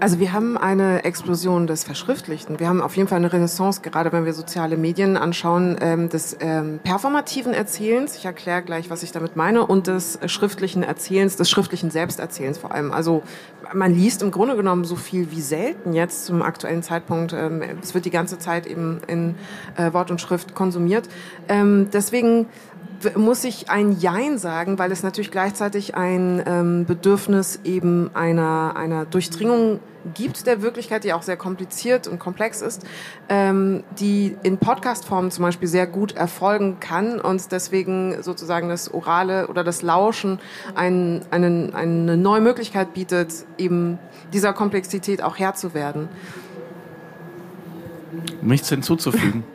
Also 0.00 0.20
wir 0.20 0.32
haben 0.32 0.56
eine 0.56 1.02
Explosion 1.02 1.66
des 1.66 1.82
Verschriftlichten. 1.82 2.60
Wir 2.60 2.68
haben 2.68 2.80
auf 2.80 2.96
jeden 2.96 3.08
Fall 3.08 3.16
eine 3.16 3.32
Renaissance, 3.32 3.80
gerade 3.82 4.12
wenn 4.12 4.24
wir 4.24 4.32
soziale 4.32 4.76
Medien 4.76 5.16
anschauen, 5.16 5.76
ähm, 5.80 6.08
des 6.08 6.36
ähm, 6.38 6.78
performativen 6.84 7.52
Erzählens. 7.52 8.16
Ich 8.16 8.24
erkläre 8.24 8.62
gleich, 8.62 8.90
was 8.90 9.02
ich 9.02 9.10
damit 9.10 9.34
meine, 9.34 9.66
und 9.66 9.88
des 9.88 10.20
schriftlichen 10.26 10.84
Erzählens, 10.84 11.34
des 11.34 11.50
schriftlichen 11.50 11.90
Selbsterzählens 11.90 12.58
vor 12.58 12.70
allem. 12.72 12.92
Also 12.92 13.24
man 13.74 13.92
liest 13.92 14.22
im 14.22 14.30
Grunde 14.30 14.54
genommen 14.54 14.84
so 14.84 14.94
viel 14.94 15.32
wie 15.32 15.40
selten 15.40 15.92
jetzt 15.92 16.26
zum 16.26 16.42
aktuellen 16.42 16.84
Zeitpunkt. 16.84 17.32
Ähm, 17.32 17.60
es 17.82 17.92
wird 17.92 18.04
die 18.04 18.10
ganze 18.10 18.38
Zeit 18.38 18.68
eben 18.68 19.00
in 19.08 19.34
äh, 19.76 19.92
Wort 19.92 20.12
und 20.12 20.20
Schrift 20.20 20.54
konsumiert. 20.54 21.08
Ähm, 21.48 21.88
deswegen 21.92 22.46
muss 23.16 23.44
ich 23.44 23.70
ein 23.70 23.98
Jein 23.98 24.38
sagen, 24.38 24.78
weil 24.78 24.90
es 24.92 25.02
natürlich 25.02 25.30
gleichzeitig 25.30 25.94
ein 25.94 26.42
ähm, 26.46 26.84
Bedürfnis 26.84 27.60
eben 27.64 28.10
einer, 28.14 28.74
einer 28.76 29.04
Durchdringung 29.04 29.80
gibt 30.14 30.46
der 30.46 30.62
Wirklichkeit, 30.62 31.04
die 31.04 31.12
auch 31.12 31.22
sehr 31.22 31.36
kompliziert 31.36 32.06
und 32.06 32.18
komplex 32.18 32.62
ist, 32.62 32.84
ähm, 33.28 33.84
die 33.98 34.36
in 34.42 34.58
Podcast-Form 34.58 35.30
zum 35.30 35.42
Beispiel 35.42 35.68
sehr 35.68 35.86
gut 35.86 36.12
erfolgen 36.12 36.80
kann 36.80 37.20
und 37.20 37.52
deswegen 37.52 38.22
sozusagen 38.22 38.68
das 38.68 38.92
Orale 38.92 39.48
oder 39.48 39.64
das 39.64 39.82
Lauschen 39.82 40.38
ein, 40.74 41.22
einen, 41.30 41.74
eine 41.74 42.16
neue 42.16 42.40
Möglichkeit 42.40 42.94
bietet, 42.94 43.32
eben 43.58 43.98
dieser 44.32 44.52
Komplexität 44.52 45.22
auch 45.22 45.38
Herr 45.38 45.54
zu 45.54 45.74
werden. 45.74 46.08
Nichts 48.42 48.68
hinzuzufügen. 48.68 49.44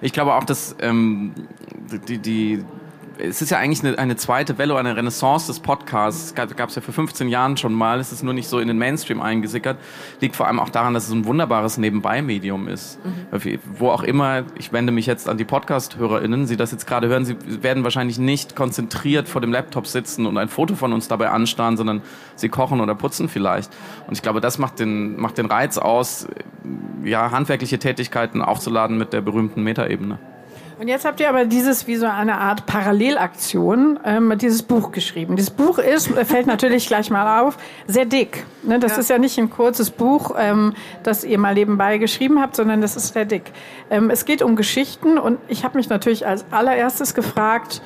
Ich 0.00 0.12
glaube 0.12 0.34
auch, 0.34 0.44
dass 0.44 0.76
ähm, 0.80 1.32
die, 2.08 2.18
die, 2.18 2.64
es 3.18 3.42
ist 3.42 3.50
ja 3.50 3.58
eigentlich 3.58 3.84
eine, 3.84 3.98
eine 3.98 4.16
zweite 4.16 4.58
Welle, 4.58 4.76
eine 4.76 4.96
Renaissance 4.96 5.46
des 5.46 5.60
Podcasts. 5.60 6.34
Gab 6.34 6.68
es 6.68 6.74
ja 6.74 6.82
vor 6.82 6.94
15 6.94 7.28
Jahren 7.28 7.56
schon 7.56 7.72
mal. 7.72 8.00
Es 8.00 8.12
ist 8.12 8.22
nur 8.22 8.34
nicht 8.34 8.48
so 8.48 8.58
in 8.58 8.68
den 8.68 8.78
Mainstream 8.78 9.20
eingesickert. 9.20 9.78
Liegt 10.20 10.36
vor 10.36 10.46
allem 10.46 10.60
auch 10.60 10.68
daran, 10.68 10.94
dass 10.94 11.06
es 11.06 11.12
ein 11.12 11.24
wunderbares 11.24 11.78
Nebenbei-Medium 11.78 12.68
ist. 12.68 12.98
Mhm. 13.04 13.58
Wo 13.78 13.90
auch 13.90 14.02
immer, 14.02 14.44
ich 14.58 14.72
wende 14.72 14.92
mich 14.92 15.06
jetzt 15.06 15.28
an 15.28 15.38
die 15.38 15.44
Podcast-HörerInnen, 15.44 16.46
Sie 16.46 16.56
das 16.56 16.72
jetzt 16.72 16.86
gerade 16.86 17.08
hören, 17.08 17.24
Sie 17.24 17.36
werden 17.62 17.84
wahrscheinlich 17.84 18.18
nicht 18.18 18.56
konzentriert 18.56 19.28
vor 19.28 19.40
dem 19.40 19.52
Laptop 19.52 19.86
sitzen 19.86 20.26
und 20.26 20.38
ein 20.38 20.48
Foto 20.48 20.74
von 20.74 20.92
uns 20.92 21.08
dabei 21.08 21.30
anstarren, 21.30 21.76
sondern 21.76 22.02
Sie 22.36 22.48
kochen 22.48 22.80
oder 22.80 22.94
putzen 22.94 23.28
vielleicht. 23.28 23.70
Und 24.06 24.14
ich 24.14 24.22
glaube, 24.22 24.40
das 24.40 24.58
macht 24.58 24.78
den, 24.80 25.20
macht 25.20 25.38
den 25.38 25.46
Reiz 25.46 25.78
aus, 25.78 26.26
ja, 27.04 27.30
handwerkliche 27.30 27.78
Tätigkeiten 27.78 28.42
aufzuladen 28.42 28.98
mit 28.98 29.12
der 29.12 29.20
berühmten 29.20 29.62
Metaebene. 29.62 30.18
Und 30.78 30.88
jetzt 30.88 31.04
habt 31.04 31.20
ihr 31.20 31.28
aber 31.28 31.44
dieses 31.44 31.86
wie 31.86 31.94
so 31.96 32.06
eine 32.06 32.36
Art 32.38 32.66
Parallelaktion 32.66 34.00
ähm, 34.04 34.36
dieses 34.38 34.62
Buch 34.62 34.90
geschrieben. 34.90 35.36
Dieses 35.36 35.50
Buch 35.50 35.78
ist, 35.78 36.08
fällt 36.08 36.46
natürlich 36.46 36.88
gleich 36.88 37.10
mal 37.10 37.42
auf, 37.42 37.56
sehr 37.86 38.06
dick. 38.06 38.44
Ne? 38.64 38.80
Das 38.80 38.92
ja. 38.92 38.98
ist 38.98 39.10
ja 39.10 39.18
nicht 39.18 39.38
ein 39.38 39.50
kurzes 39.50 39.90
Buch, 39.90 40.34
ähm, 40.36 40.74
das 41.04 41.22
ihr 41.22 41.38
mal 41.38 41.54
nebenbei 41.54 41.98
geschrieben 41.98 42.40
habt, 42.40 42.56
sondern 42.56 42.80
das 42.80 42.96
ist 42.96 43.12
sehr 43.12 43.24
dick. 43.24 43.52
Ähm, 43.88 44.10
es 44.10 44.24
geht 44.24 44.42
um 44.42 44.56
Geschichten 44.56 45.16
und 45.16 45.38
ich 45.46 45.64
habe 45.64 45.76
mich 45.76 45.88
natürlich 45.88 46.26
als 46.26 46.44
allererstes 46.50 47.14
gefragt, 47.14 47.80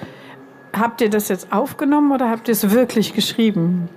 habt 0.73 1.03
ihr 1.03 1.11
das 1.11 1.29
jetzt 1.29 1.53
aufgenommen 1.53 2.11
oder 2.13 2.31
habt 2.31 2.49
ihr 2.49 2.53
es 2.53 2.71
wirklich 2.71 3.13
geschrieben? 3.13 3.91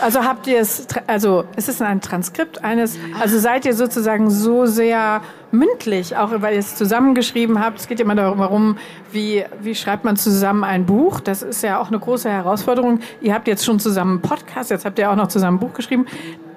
Also 0.00 0.24
habt 0.24 0.46
ihr 0.46 0.60
es, 0.60 0.86
also 1.06 1.44
ist 1.56 1.68
es 1.68 1.80
ein 1.80 2.02
Transkript 2.02 2.62
eines, 2.62 2.98
also 3.18 3.38
seid 3.38 3.64
ihr 3.64 3.74
sozusagen 3.74 4.30
so 4.30 4.66
sehr 4.66 5.22
mündlich, 5.52 6.16
auch 6.16 6.30
weil 6.42 6.54
ihr 6.54 6.58
es 6.58 6.76
zusammengeschrieben 6.76 7.60
habt. 7.60 7.80
Es 7.80 7.88
geht 7.88 8.00
immer 8.00 8.14
darum, 8.14 8.76
wie, 9.10 9.44
wie 9.60 9.74
schreibt 9.74 10.04
man 10.04 10.16
zusammen 10.16 10.64
ein 10.64 10.84
Buch. 10.84 11.20
Das 11.20 11.42
ist 11.42 11.62
ja 11.62 11.80
auch 11.80 11.88
eine 11.88 11.98
große 11.98 12.28
Herausforderung. 12.28 13.00
Ihr 13.22 13.32
habt 13.32 13.48
jetzt 13.48 13.64
schon 13.64 13.80
zusammen 13.80 14.12
einen 14.12 14.22
Podcast, 14.22 14.70
jetzt 14.70 14.84
habt 14.84 14.98
ihr 14.98 15.10
auch 15.10 15.16
noch 15.16 15.28
zusammen 15.28 15.56
ein 15.56 15.60
Buch 15.60 15.72
geschrieben. 15.72 16.06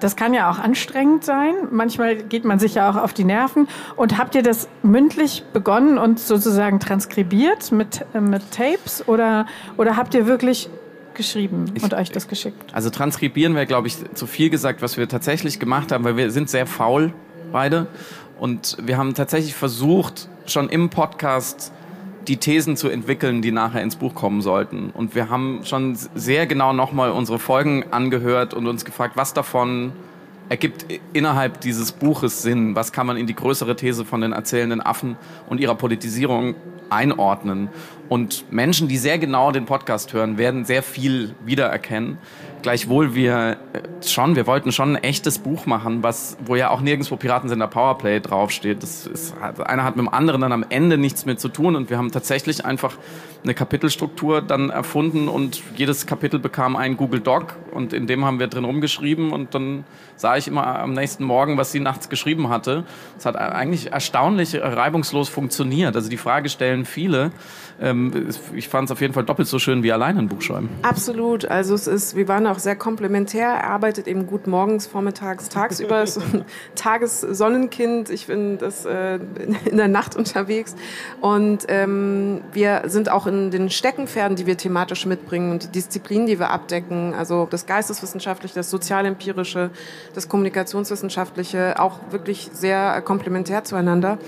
Das 0.00 0.16
kann 0.16 0.34
ja 0.34 0.50
auch 0.50 0.58
anstrengend 0.58 1.24
sein. 1.24 1.54
Manchmal 1.70 2.16
geht 2.16 2.44
man 2.44 2.58
sich 2.58 2.74
ja 2.74 2.90
auch 2.90 2.96
auf 2.96 3.14
die 3.14 3.24
Nerven. 3.24 3.68
Und 3.96 4.18
habt 4.18 4.34
ihr 4.34 4.42
das 4.42 4.68
mündlich 4.82 5.44
begonnen 5.52 5.98
und 5.98 6.18
sozusagen 6.18 6.78
transkribiert 6.78 7.72
mit, 7.72 8.04
äh, 8.14 8.20
mit 8.20 8.50
Tapes 8.50 9.06
oder, 9.08 9.46
oder 9.76 9.96
habt 9.96 10.14
ihr 10.14 10.26
wirklich 10.26 10.68
geschrieben 11.14 11.66
ich, 11.74 11.82
und 11.82 11.94
euch 11.94 12.10
das 12.10 12.28
geschickt? 12.28 12.72
Also 12.72 12.90
transkribieren 12.90 13.54
wäre, 13.54 13.66
glaube 13.66 13.88
ich, 13.88 13.96
zu 14.14 14.26
viel 14.26 14.50
gesagt, 14.50 14.82
was 14.82 14.96
wir 14.96 15.08
tatsächlich 15.08 15.58
gemacht 15.58 15.92
haben, 15.92 16.04
weil 16.04 16.16
wir 16.16 16.30
sind 16.30 16.50
sehr 16.50 16.66
faul 16.66 17.12
beide 17.52 17.86
und 18.38 18.76
wir 18.82 18.96
haben 18.96 19.14
tatsächlich 19.14 19.54
versucht, 19.54 20.28
schon 20.46 20.68
im 20.68 20.90
Podcast 20.90 21.72
die 22.28 22.36
Thesen 22.36 22.76
zu 22.76 22.88
entwickeln, 22.88 23.42
die 23.42 23.50
nachher 23.50 23.82
ins 23.82 23.96
Buch 23.96 24.14
kommen 24.14 24.42
sollten. 24.42 24.90
Und 24.90 25.14
wir 25.14 25.30
haben 25.30 25.60
schon 25.64 25.96
sehr 26.14 26.46
genau 26.46 26.72
nochmal 26.72 27.10
unsere 27.10 27.38
Folgen 27.38 27.84
angehört 27.90 28.54
und 28.54 28.66
uns 28.66 28.84
gefragt, 28.84 29.16
was 29.16 29.34
davon 29.34 29.92
ergibt 30.48 30.84
innerhalb 31.12 31.60
dieses 31.60 31.92
Buches 31.92 32.42
Sinn? 32.42 32.74
Was 32.74 32.92
kann 32.92 33.06
man 33.06 33.16
in 33.16 33.26
die 33.26 33.34
größere 33.34 33.76
These 33.76 34.04
von 34.04 34.20
den 34.20 34.32
erzählenden 34.32 34.80
Affen 34.80 35.16
und 35.48 35.60
ihrer 35.60 35.76
Politisierung 35.76 36.56
einordnen? 36.90 37.68
Und 38.10 38.50
Menschen, 38.50 38.88
die 38.88 38.96
sehr 38.96 39.20
genau 39.20 39.52
den 39.52 39.66
Podcast 39.66 40.12
hören, 40.12 40.36
werden 40.36 40.64
sehr 40.64 40.82
viel 40.82 41.32
wiedererkennen. 41.44 42.18
Gleichwohl 42.60 43.14
wir 43.14 43.56
äh, 43.72 44.06
schon, 44.06 44.34
wir 44.34 44.48
wollten 44.48 44.72
schon 44.72 44.96
ein 44.96 45.04
echtes 45.04 45.38
Buch 45.38 45.64
machen, 45.64 46.02
was, 46.02 46.36
wo 46.44 46.56
ja 46.56 46.70
auch 46.70 46.80
nirgendwo 46.80 47.14
Piratensender 47.14 47.68
Powerplay 47.68 48.18
draufsteht. 48.18 48.82
Das 48.82 49.06
ist, 49.06 49.34
einer 49.40 49.84
hat 49.84 49.94
mit 49.94 50.04
dem 50.04 50.12
anderen 50.12 50.40
dann 50.40 50.50
am 50.50 50.64
Ende 50.68 50.98
nichts 50.98 51.24
mehr 51.24 51.36
zu 51.36 51.48
tun 51.48 51.76
und 51.76 51.88
wir 51.88 51.98
haben 51.98 52.10
tatsächlich 52.10 52.64
einfach 52.64 52.96
eine 53.44 53.54
Kapitelstruktur 53.54 54.42
dann 54.42 54.70
erfunden 54.70 55.28
und 55.28 55.62
jedes 55.76 56.04
Kapitel 56.04 56.40
bekam 56.40 56.76
einen 56.76 56.96
Google 56.96 57.20
Doc 57.20 57.56
und 57.70 57.92
in 57.92 58.08
dem 58.08 58.24
haben 58.24 58.40
wir 58.40 58.48
drin 58.48 58.64
rumgeschrieben 58.64 59.30
und 59.30 59.54
dann 59.54 59.84
sah 60.16 60.36
ich 60.36 60.48
immer 60.48 60.80
am 60.80 60.92
nächsten 60.92 61.24
Morgen, 61.24 61.56
was 61.56 61.72
sie 61.72 61.80
nachts 61.80 62.08
geschrieben 62.08 62.50
hatte. 62.50 62.84
Es 63.16 63.24
hat 63.24 63.36
eigentlich 63.36 63.92
erstaunlich 63.92 64.54
reibungslos 64.60 65.28
funktioniert. 65.30 65.96
Also 65.96 66.10
die 66.10 66.18
Frage 66.18 66.50
stellen 66.50 66.84
viele. 66.84 67.30
Ähm, 67.80 67.99
ich 68.54 68.68
fand 68.68 68.88
es 68.88 68.92
auf 68.92 69.00
jeden 69.00 69.12
Fall 69.12 69.24
doppelt 69.24 69.48
so 69.48 69.58
schön 69.58 69.82
wie 69.82 69.92
alleine 69.92 70.18
ein 70.20 70.28
Buch 70.28 70.42
schreiben. 70.42 70.68
Absolut. 70.82 71.44
Also 71.44 71.74
es 71.74 71.86
ist, 71.86 72.16
wir 72.16 72.28
waren 72.28 72.46
auch 72.46 72.58
sehr 72.58 72.76
komplementär. 72.76 73.48
Er 73.48 73.70
arbeitet 73.70 74.06
eben 74.06 74.26
gut 74.26 74.46
morgens, 74.46 74.86
vormittags, 74.86 75.48
tagsüber. 75.48 76.02
ist 76.16 76.18
ein 76.18 76.44
Tagessonnenkind. 76.74 78.10
Ich 78.10 78.26
bin 78.26 78.58
das 78.58 78.84
äh, 78.84 79.18
in 79.64 79.76
der 79.76 79.88
Nacht 79.88 80.16
unterwegs. 80.16 80.74
Und 81.20 81.64
ähm, 81.68 82.42
wir 82.52 82.82
sind 82.86 83.10
auch 83.10 83.26
in 83.26 83.50
den 83.50 83.70
Steckenpferden, 83.70 84.36
die 84.36 84.46
wir 84.46 84.56
thematisch 84.56 85.06
mitbringen 85.06 85.52
und 85.52 85.64
die 85.64 85.72
Disziplinen, 85.72 86.26
die 86.26 86.38
wir 86.38 86.50
abdecken. 86.50 87.14
Also 87.14 87.46
das 87.50 87.66
Geisteswissenschaftliche, 87.66 88.54
das 88.54 88.70
Sozialempirische, 88.70 89.70
das 90.14 90.28
Kommunikationswissenschaftliche 90.28 91.80
auch 91.80 91.98
wirklich 92.10 92.50
sehr 92.52 93.00
komplementär 93.02 93.64
zueinander. 93.64 94.18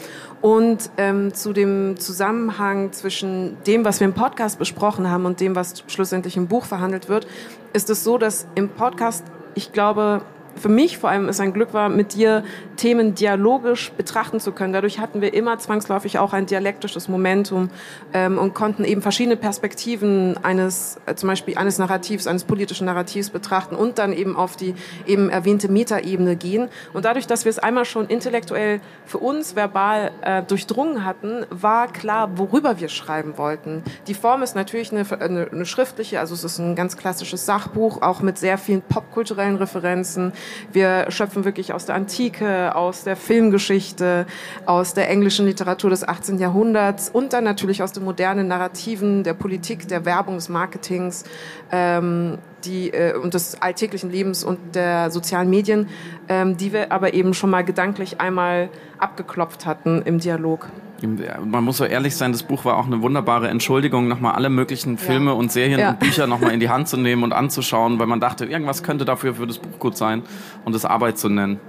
Und 0.40 0.90
ähm, 0.96 1.32
zu 1.34 1.52
dem 1.52 1.98
Zusammenhang 1.98 2.92
zwischen 2.92 3.56
dem, 3.66 3.84
was 3.84 4.00
wir 4.00 4.06
im 4.06 4.14
Podcast 4.14 4.58
besprochen 4.58 5.10
haben 5.10 5.26
und 5.26 5.40
dem, 5.40 5.54
was 5.54 5.84
schlussendlich 5.86 6.36
im 6.36 6.48
Buch 6.48 6.64
verhandelt 6.64 7.08
wird, 7.08 7.26
ist 7.72 7.90
es 7.90 8.04
so, 8.04 8.18
dass 8.18 8.46
im 8.54 8.68
Podcast, 8.68 9.24
ich 9.54 9.72
glaube, 9.72 10.22
für 10.56 10.68
mich 10.68 10.98
vor 10.98 11.10
allem 11.10 11.28
es 11.28 11.40
ein 11.40 11.52
Glück 11.52 11.74
war, 11.74 11.88
mit 11.88 12.14
dir 12.14 12.44
Themen 12.76 13.14
dialogisch 13.14 13.92
betrachten 13.92 14.40
zu 14.40 14.52
können. 14.52 14.72
Dadurch 14.72 14.98
hatten 14.98 15.20
wir 15.20 15.34
immer 15.34 15.58
zwangsläufig 15.58 16.18
auch 16.18 16.32
ein 16.32 16.46
dialektisches 16.46 17.08
Momentum 17.08 17.70
ähm, 18.12 18.38
und 18.38 18.54
konnten 18.54 18.84
eben 18.84 19.02
verschiedene 19.02 19.36
Perspektiven 19.36 20.36
eines, 20.42 20.98
äh, 21.06 21.14
zum 21.14 21.28
Beispiel 21.28 21.56
eines 21.56 21.78
Narrativs, 21.78 22.26
eines 22.26 22.44
politischen 22.44 22.86
Narrativs 22.86 23.30
betrachten 23.30 23.74
und 23.76 23.98
dann 23.98 24.12
eben 24.12 24.36
auf 24.36 24.56
die 24.56 24.74
eben 25.06 25.30
erwähnte 25.30 25.70
Metaebene 25.70 26.36
gehen. 26.36 26.68
Und 26.92 27.04
dadurch, 27.04 27.26
dass 27.26 27.44
wir 27.44 27.50
es 27.50 27.58
einmal 27.58 27.84
schon 27.84 28.06
intellektuell 28.06 28.80
für 29.06 29.18
uns 29.18 29.56
verbal 29.56 30.10
äh, 30.22 30.42
durchdrungen 30.42 31.04
hatten, 31.04 31.46
war 31.50 31.88
klar, 31.92 32.38
worüber 32.38 32.80
wir 32.80 32.88
schreiben 32.88 33.38
wollten. 33.38 33.82
Die 34.06 34.14
Form 34.14 34.42
ist 34.42 34.54
natürlich 34.54 34.92
eine, 34.92 35.04
eine, 35.20 35.48
eine 35.50 35.66
schriftliche, 35.66 36.20
also 36.20 36.34
es 36.34 36.44
ist 36.44 36.58
ein 36.58 36.74
ganz 36.74 36.96
klassisches 36.96 37.46
Sachbuch, 37.46 38.02
auch 38.02 38.20
mit 38.20 38.38
sehr 38.38 38.58
vielen 38.58 38.82
popkulturellen 38.82 39.56
Referenzen. 39.56 40.32
Wir 40.72 41.06
schöpfen 41.10 41.44
wirklich 41.44 41.72
aus 41.72 41.86
der 41.86 41.94
Antike, 41.94 42.74
aus 42.74 43.04
der 43.04 43.16
Filmgeschichte, 43.16 44.26
aus 44.66 44.94
der 44.94 45.10
englischen 45.10 45.46
Literatur 45.46 45.90
des 45.90 46.06
18. 46.06 46.38
Jahrhunderts 46.38 47.08
und 47.08 47.32
dann 47.32 47.44
natürlich 47.44 47.82
aus 47.82 47.92
den 47.92 48.04
modernen 48.04 48.48
Narrativen 48.48 49.24
der 49.24 49.34
Politik, 49.34 49.88
der 49.88 50.04
Werbung, 50.04 50.36
des 50.36 50.48
Marketings 50.48 51.24
ähm, 51.70 52.38
die, 52.64 52.90
äh, 52.90 53.16
und 53.16 53.34
des 53.34 53.60
alltäglichen 53.60 54.10
Lebens 54.10 54.44
und 54.44 54.74
der 54.74 55.10
sozialen 55.10 55.50
Medien, 55.50 55.88
ähm, 56.28 56.56
die 56.56 56.72
wir 56.72 56.92
aber 56.92 57.14
eben 57.14 57.34
schon 57.34 57.50
mal 57.50 57.64
gedanklich 57.64 58.20
einmal 58.20 58.68
abgeklopft 58.98 59.66
hatten 59.66 60.02
im 60.02 60.18
Dialog. 60.18 60.68
Man 61.06 61.64
muss 61.64 61.78
so 61.78 61.84
ehrlich 61.84 62.16
sein, 62.16 62.32
das 62.32 62.42
Buch 62.42 62.64
war 62.64 62.76
auch 62.76 62.86
eine 62.86 63.02
wunderbare 63.02 63.48
Entschuldigung, 63.48 64.08
nochmal 64.08 64.34
alle 64.34 64.50
möglichen 64.50 64.98
Filme 64.98 65.30
ja. 65.30 65.36
und 65.36 65.50
Serien 65.50 65.80
ja. 65.80 65.90
und 65.90 66.00
Bücher 66.00 66.26
nochmal 66.26 66.52
in 66.52 66.60
die 66.60 66.68
Hand 66.68 66.88
zu 66.88 66.96
nehmen 66.96 67.22
und 67.22 67.32
anzuschauen, 67.32 67.98
weil 67.98 68.06
man 68.06 68.20
dachte, 68.20 68.44
irgendwas 68.44 68.82
könnte 68.82 69.04
dafür 69.04 69.34
für 69.34 69.46
das 69.46 69.58
Buch 69.58 69.78
gut 69.78 69.96
sein 69.96 70.22
und 70.64 70.74
es 70.74 70.84
Arbeit 70.84 71.18
zu 71.18 71.28
nennen. 71.28 71.60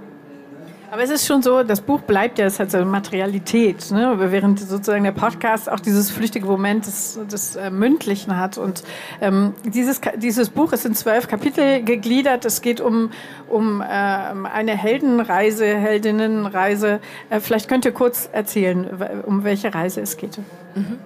Aber 0.94 1.02
es 1.02 1.10
ist 1.10 1.26
schon 1.26 1.42
so, 1.42 1.64
das 1.64 1.80
Buch 1.80 2.02
bleibt 2.02 2.38
ja, 2.38 2.46
es 2.46 2.60
hat 2.60 2.70
so 2.70 2.76
eine 2.76 2.86
Materialität, 2.86 3.90
ne? 3.90 4.14
während 4.30 4.60
sozusagen 4.60 5.02
der 5.02 5.10
Podcast 5.10 5.68
auch 5.68 5.80
dieses 5.80 6.12
flüchtige 6.12 6.46
Moment 6.46 6.86
des, 6.86 7.18
des 7.28 7.56
äh, 7.56 7.68
Mündlichen 7.68 8.38
hat. 8.38 8.58
Und 8.58 8.84
ähm, 9.20 9.54
dieses, 9.64 10.00
dieses 10.18 10.50
Buch 10.50 10.72
ist 10.72 10.86
in 10.86 10.94
zwölf 10.94 11.26
Kapitel 11.26 11.82
gegliedert. 11.82 12.44
Es 12.44 12.62
geht 12.62 12.80
um, 12.80 13.10
um 13.48 13.80
äh, 13.80 13.84
eine 13.84 14.76
Heldenreise, 14.76 15.66
Heldinnenreise. 15.66 17.00
Äh, 17.28 17.40
vielleicht 17.40 17.68
könnt 17.68 17.84
ihr 17.84 17.92
kurz 17.92 18.28
erzählen, 18.30 18.88
um 19.26 19.42
welche 19.42 19.74
Reise 19.74 20.00
es 20.00 20.16
geht. 20.16 20.38
Mhm. 20.76 21.00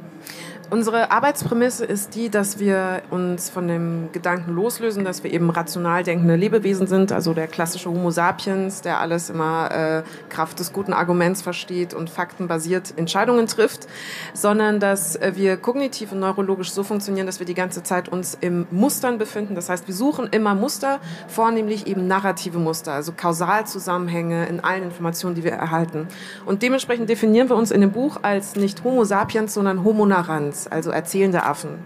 Unsere 0.71 1.11
Arbeitsprämisse 1.11 1.87
ist 1.87 2.15
die, 2.15 2.29
dass 2.29 2.59
wir 2.59 3.01
uns 3.09 3.49
von 3.49 3.69
dem 3.69 4.13
Gedanken 4.13 4.55
loslösen, 4.55 5.03
dass 5.03 5.25
wir 5.25 5.33
eben 5.33 5.49
rational 5.49 6.03
denkende 6.03 6.37
Lebewesen 6.37 6.87
sind, 6.87 7.11
also 7.11 7.33
der 7.33 7.47
klassische 7.47 7.89
Homo 7.89 8.11
sapiens, 8.11 8.83
der 8.83 9.01
alles 9.01 9.31
immer 9.31 9.71
äh, 9.71 10.03
Kraft 10.29 10.59
des 10.59 10.75
guten 10.75 10.93
Arguments 10.93 11.41
versteht 11.41 11.95
und 11.95 12.11
faktenbasiert 12.11 12.93
Entscheidungen 12.99 13.47
trifft, 13.47 13.87
sondern 14.35 14.79
dass 14.79 15.17
äh, 15.17 15.33
wir 15.37 15.57
kognitiv 15.57 16.13
und 16.13 16.21
neurologisch 16.21 16.71
so 16.71 16.83
funktionieren, 16.83 17.27
dass 17.27 17.39
wir 17.39 17.47
die 17.47 17.55
ganze 17.55 17.83
Zeit 17.83 18.11
uns 18.11 18.37
im 18.39 18.67
Mustern 18.71 19.17
befinden. 19.17 19.55
Das 19.55 19.71
heißt, 19.71 19.87
wir 19.87 19.95
suchen 19.95 20.29
immer 20.33 20.55
Muster, 20.55 21.01
vornehmlich 21.29 21.87
eben 21.87 22.07
narrative 22.07 22.59
Muster, 22.59 22.93
also 22.93 23.13
Kausalzusammenhänge 23.17 24.47
in 24.49 24.61
allen 24.61 24.83
Informationen, 24.83 25.35
die 25.35 25.45
wir 25.45 25.53
erhalten. 25.53 26.09
Und 26.45 26.61
dementsprechend 26.61 27.09
definieren 27.09 27.49
wir 27.49 27.57
uns 27.57 27.71
in 27.71 27.81
dem 27.81 27.93
Buch 27.93 28.19
als 28.21 28.55
nicht 28.55 28.85
Homo 28.85 29.05
sapiens, 29.05 29.55
sondern 29.55 29.83
Homo 29.83 30.05
narrans. 30.05 30.58
Science, 30.59 30.67
also 30.69 30.91
erzählende 30.91 31.45
Affen. 31.45 31.79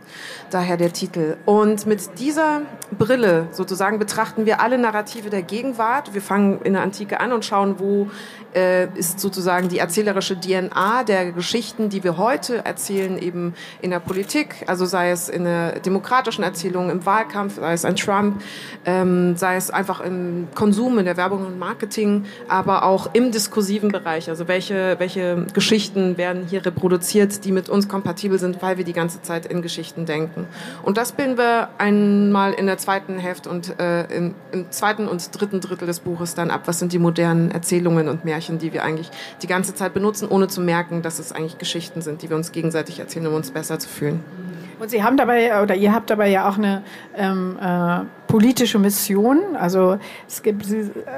Daher 0.50 0.76
der 0.76 0.92
Titel. 0.92 1.36
Und 1.44 1.86
mit 1.86 2.18
dieser 2.18 2.62
Brille 2.98 3.48
sozusagen 3.52 3.98
betrachten 3.98 4.46
wir 4.46 4.60
alle 4.60 4.78
Narrative 4.78 5.30
der 5.30 5.42
Gegenwart. 5.42 6.14
Wir 6.14 6.22
fangen 6.22 6.60
in 6.62 6.74
der 6.74 6.82
Antike 6.82 7.20
an 7.20 7.32
und 7.32 7.44
schauen, 7.44 7.78
wo 7.78 8.08
äh, 8.54 8.86
ist 8.98 9.20
sozusagen 9.20 9.68
die 9.68 9.78
erzählerische 9.78 10.38
DNA 10.38 11.04
der 11.04 11.32
Geschichten, 11.32 11.88
die 11.88 12.04
wir 12.04 12.16
heute 12.16 12.64
erzählen, 12.64 13.18
eben 13.18 13.54
in 13.80 13.90
der 13.90 14.00
Politik, 14.00 14.64
also 14.66 14.84
sei 14.84 15.10
es 15.10 15.28
in 15.28 15.44
der 15.44 15.80
demokratischen 15.80 16.44
Erzählung, 16.44 16.90
im 16.90 17.06
Wahlkampf, 17.06 17.56
sei 17.56 17.72
es 17.72 17.84
ein 17.84 17.96
Trump, 17.96 18.42
ähm, 18.84 19.36
sei 19.36 19.56
es 19.56 19.70
einfach 19.70 20.00
im 20.00 20.48
Konsum, 20.54 20.98
in 20.98 21.04
der 21.04 21.16
Werbung 21.16 21.46
und 21.46 21.58
Marketing, 21.58 22.26
aber 22.48 22.84
auch 22.84 23.14
im 23.14 23.32
diskursiven 23.32 23.90
Bereich. 23.90 24.28
Also 24.28 24.48
welche, 24.48 24.96
welche 24.98 25.46
Geschichten 25.54 26.18
werden 26.18 26.46
hier 26.46 26.64
reproduziert, 26.64 27.44
die 27.44 27.52
mit 27.52 27.68
uns 27.68 27.88
kompatibel 27.88 28.38
sind, 28.38 28.61
weil 28.62 28.78
wir 28.78 28.84
die 28.84 28.92
ganze 28.92 29.20
Zeit 29.20 29.44
in 29.46 29.60
Geschichten 29.60 30.06
denken. 30.06 30.46
Und 30.82 30.96
das 30.96 31.12
bilden 31.12 31.36
wir 31.36 31.68
einmal 31.78 32.52
in 32.52 32.66
der 32.66 32.78
zweiten 32.78 33.18
Hälfte 33.18 33.50
und 33.50 33.78
äh, 33.78 34.04
im, 34.04 34.34
im 34.52 34.70
zweiten 34.70 35.08
und 35.08 35.38
dritten 35.38 35.60
Drittel 35.60 35.86
des 35.86 36.00
Buches 36.00 36.34
dann 36.34 36.50
ab. 36.50 36.62
Was 36.66 36.78
sind 36.78 36.92
die 36.92 36.98
modernen 36.98 37.50
Erzählungen 37.50 38.08
und 38.08 38.24
Märchen, 38.24 38.58
die 38.58 38.72
wir 38.72 38.84
eigentlich 38.84 39.10
die 39.42 39.46
ganze 39.46 39.74
Zeit 39.74 39.92
benutzen, 39.94 40.28
ohne 40.28 40.48
zu 40.48 40.60
merken, 40.60 41.02
dass 41.02 41.18
es 41.18 41.32
eigentlich 41.32 41.58
Geschichten 41.58 42.00
sind, 42.00 42.22
die 42.22 42.30
wir 42.30 42.36
uns 42.36 42.52
gegenseitig 42.52 43.00
erzählen, 43.00 43.26
um 43.26 43.34
uns 43.34 43.50
besser 43.50 43.78
zu 43.78 43.88
fühlen. 43.88 44.22
Und 44.82 44.88
Sie 44.88 45.04
haben 45.04 45.16
dabei, 45.16 45.62
oder 45.62 45.76
ihr 45.76 45.94
habt 45.94 46.10
dabei 46.10 46.28
ja 46.28 46.48
auch 46.48 46.58
eine 46.58 46.82
ähm, 47.16 47.56
äh, 47.62 48.00
politische 48.26 48.80
Mission. 48.80 49.54
Also 49.54 49.96
es 50.26 50.42
gibt, 50.42 50.66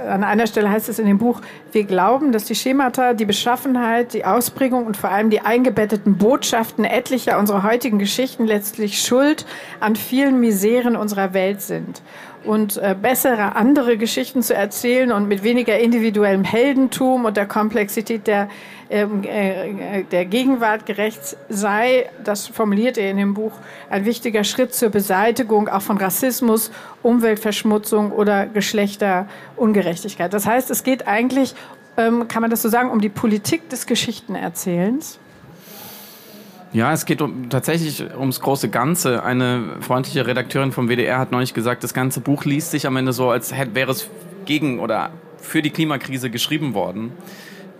an 0.06 0.22
einer 0.22 0.46
Stelle 0.46 0.68
heißt 0.68 0.90
es 0.90 0.98
in 0.98 1.06
dem 1.06 1.16
Buch, 1.16 1.40
wir 1.72 1.84
glauben, 1.84 2.30
dass 2.30 2.44
die 2.44 2.54
Schemata, 2.54 3.14
die 3.14 3.24
Beschaffenheit, 3.24 4.12
die 4.12 4.26
Ausprägung 4.26 4.84
und 4.84 4.98
vor 4.98 5.10
allem 5.10 5.30
die 5.30 5.40
eingebetteten 5.40 6.18
Botschaften 6.18 6.84
etlicher 6.84 7.38
unserer 7.38 7.62
heutigen 7.62 7.98
Geschichten 7.98 8.44
letztlich 8.44 9.00
Schuld 9.00 9.46
an 9.80 9.96
vielen 9.96 10.40
Miseren 10.40 10.94
unserer 10.94 11.32
Welt 11.32 11.62
sind 11.62 12.02
und 12.44 12.76
äh, 12.76 12.94
bessere 13.00 13.56
andere 13.56 13.96
Geschichten 13.96 14.42
zu 14.42 14.54
erzählen 14.54 15.12
und 15.12 15.28
mit 15.28 15.42
weniger 15.42 15.78
individuellem 15.78 16.44
Heldentum 16.44 17.24
und 17.24 17.36
der 17.36 17.46
Komplexität 17.46 18.26
der, 18.26 18.48
ähm, 18.90 19.22
äh, 19.24 20.04
der 20.04 20.24
Gegenwart 20.26 20.86
gerecht 20.86 21.36
sei, 21.48 22.10
das 22.22 22.46
formuliert 22.46 22.98
er 22.98 23.10
in 23.10 23.16
dem 23.16 23.34
Buch, 23.34 23.52
ein 23.90 24.04
wichtiger 24.04 24.44
Schritt 24.44 24.74
zur 24.74 24.90
Beseitigung 24.90 25.68
auch 25.68 25.82
von 25.82 25.96
Rassismus, 25.96 26.70
Umweltverschmutzung 27.02 28.12
oder 28.12 28.46
Geschlechterungerechtigkeit. 28.46 30.32
Das 30.32 30.46
heißt, 30.46 30.70
es 30.70 30.84
geht 30.84 31.08
eigentlich, 31.08 31.54
ähm, 31.96 32.28
kann 32.28 32.42
man 32.42 32.50
das 32.50 32.62
so 32.62 32.68
sagen, 32.68 32.90
um 32.90 33.00
die 33.00 33.08
Politik 33.08 33.68
des 33.70 33.86
Geschichtenerzählens. 33.86 35.18
Ja, 36.74 36.92
es 36.92 37.06
geht 37.06 37.22
um, 37.22 37.50
tatsächlich 37.50 38.04
ums 38.18 38.40
große 38.40 38.68
Ganze. 38.68 39.22
Eine 39.22 39.76
freundliche 39.78 40.26
Redakteurin 40.26 40.72
vom 40.72 40.88
WDR 40.88 41.20
hat 41.20 41.30
neulich 41.30 41.54
gesagt, 41.54 41.84
das 41.84 41.94
ganze 41.94 42.20
Buch 42.20 42.44
liest 42.44 42.72
sich 42.72 42.88
am 42.88 42.96
Ende 42.96 43.12
so, 43.12 43.30
als 43.30 43.54
wäre 43.74 43.92
es 43.92 44.10
gegen 44.44 44.80
oder 44.80 45.10
für 45.36 45.62
die 45.62 45.70
Klimakrise 45.70 46.30
geschrieben 46.30 46.74
worden. 46.74 47.12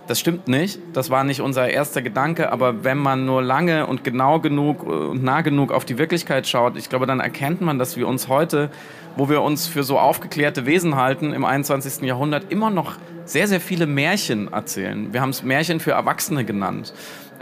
Das 0.07 0.17
stimmt 0.17 0.47
nicht. 0.47 0.79
Das 0.93 1.09
war 1.09 1.25
nicht 1.25 1.41
unser 1.41 1.67
erster 1.67 2.01
Gedanke. 2.01 2.53
Aber 2.53 2.85
wenn 2.85 2.97
man 2.97 3.25
nur 3.25 3.41
lange 3.41 3.85
und 3.85 4.05
genau 4.05 4.39
genug 4.39 4.83
und 4.83 5.21
nah 5.21 5.41
genug 5.41 5.73
auf 5.73 5.83
die 5.83 5.97
Wirklichkeit 5.97 6.47
schaut, 6.47 6.77
ich 6.77 6.87
glaube, 6.87 7.05
dann 7.05 7.19
erkennt 7.19 7.59
man, 7.59 7.77
dass 7.77 7.97
wir 7.97 8.07
uns 8.07 8.29
heute, 8.29 8.69
wo 9.17 9.27
wir 9.27 9.41
uns 9.41 9.67
für 9.67 9.83
so 9.83 9.99
aufgeklärte 9.99 10.65
Wesen 10.65 10.95
halten, 10.95 11.33
im 11.33 11.43
21. 11.43 12.03
Jahrhundert 12.03 12.49
immer 12.49 12.69
noch 12.69 12.95
sehr, 13.25 13.47
sehr 13.47 13.59
viele 13.59 13.85
Märchen 13.85 14.51
erzählen. 14.51 15.11
Wir 15.13 15.21
haben 15.21 15.31
es 15.31 15.43
Märchen 15.43 15.79
für 15.79 15.91
Erwachsene 15.91 16.45
genannt. 16.45 16.93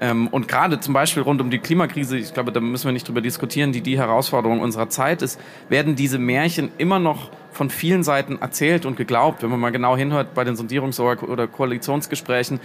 Ähm, 0.02 0.28
und 0.28 0.48
gerade 0.48 0.80
zum 0.80 0.94
Beispiel 0.94 1.24
rund 1.24 1.40
um 1.40 1.50
die 1.50 1.60
Klimakrise, 1.60 2.18
ich 2.18 2.34
glaube, 2.34 2.52
da 2.52 2.60
müssen 2.60 2.86
wir 2.86 2.94
nicht 2.94 3.08
drüber 3.08 3.22
diskutieren, 3.22 3.72
die 3.72 3.82
die 3.82 3.98
Herausforderung 3.98 4.60
unserer 4.60 4.90
Zeit 4.90 5.22
ist, 5.22 5.40
werden 5.70 5.96
diese 5.96 6.18
Märchen 6.18 6.72
immer 6.78 7.00
noch 7.00 7.30
von 7.52 7.70
vielen 7.70 8.04
Seiten 8.04 8.40
erzählt 8.42 8.86
und 8.86 8.98
geglaubt. 8.98 9.44
Wenn 9.44 9.50
man 9.50 9.60
mal 9.60 9.72
genau 9.72 9.96
hinhört 9.96 10.34
bei 10.34 10.44
den 10.44 10.56
Sondierungs- 10.56 11.00
oder 11.00 11.48
Koalitionsgesprächen, 11.48 12.60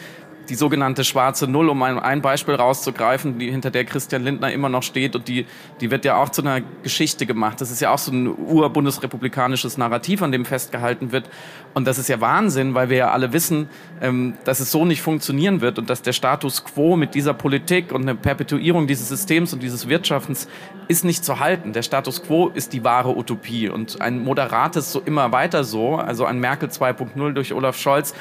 die 0.49 0.55
sogenannte 0.55 1.05
schwarze 1.05 1.47
Null, 1.47 1.69
um 1.69 1.83
ein, 1.83 2.23
Beispiel 2.23 2.55
rauszugreifen, 2.55 3.39
die, 3.39 3.51
hinter 3.51 3.71
der 3.71 3.85
Christian 3.85 4.25
Lindner 4.25 4.53
immer 4.53 4.69
noch 4.69 4.83
steht 4.83 5.15
und 5.15 5.29
die, 5.29 5.47
die 5.81 5.91
wird 5.91 6.05
ja 6.05 6.17
auch 6.17 6.31
zu 6.31 6.43
einer 6.43 6.61
Geschichte 6.83 7.27
gemacht. 7.27 7.61
Das 7.61 7.71
ist 7.71 7.81
ja 7.81 7.91
auch 7.91 7.99
so 7.99 8.13
ein 8.13 8.29
urbundesrepublikanisches 8.29 9.79
Narrativ, 9.79 10.23
an 10.23 10.33
dem 10.33 10.45
festgehalten 10.45 11.13
wird. 11.13 11.29
Und 11.75 11.87
das 11.87 11.99
ist 11.99 12.09
ja 12.09 12.21
Wahnsinn, 12.21 12.75
weil 12.75 12.89
wir 12.89 12.97
ja 12.97 13.11
alle 13.11 13.33
wissen, 13.33 13.69
ähm, 14.01 14.35
dass 14.45 14.61
es 14.61 14.71
so 14.71 14.85
nicht 14.85 15.03
funktionieren 15.03 15.61
wird 15.61 15.79
und 15.79 15.91
dass 15.91 16.03
der 16.03 16.13
Status 16.13 16.65
quo 16.65 16.97
mit 16.97 17.15
dieser 17.15 17.35
Politik 17.35 17.93
und 17.93 18.03
einer 18.03 18.15
Perpetuierung 18.15 18.87
dieses 18.87 19.09
Systems 19.09 19.53
und 19.53 19.63
dieses 19.63 19.89
Wirtschaftens 19.89 20.49
ist 20.89 21.05
nicht 21.05 21.25
zu 21.25 21.39
halten. 21.39 21.73
Der 21.73 21.83
Status 21.83 22.23
quo 22.23 22.49
ist 22.49 22.73
die 22.73 22.83
wahre 22.83 23.17
Utopie 23.17 23.69
und 23.69 24.01
ein 24.01 24.25
moderates 24.25 24.91
so 24.91 25.01
immer 25.05 25.33
weiter 25.33 25.63
so, 25.63 25.97
also 25.97 26.25
ein 26.25 26.41
Merkel 26.41 26.71
2.0 26.71 27.33
durch 27.33 27.53
Olaf 27.53 27.79
Scholz, 27.79 28.15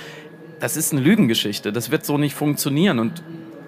das 0.60 0.78
ist 0.78 0.92
eine 0.92 1.02
Lügengeschichte. 1.02 1.72
Das 1.72 1.92
wird 1.92 2.06
so 2.06 2.18
nicht 2.18 2.36
funktionieren. 2.36 3.00
Und 3.00 3.24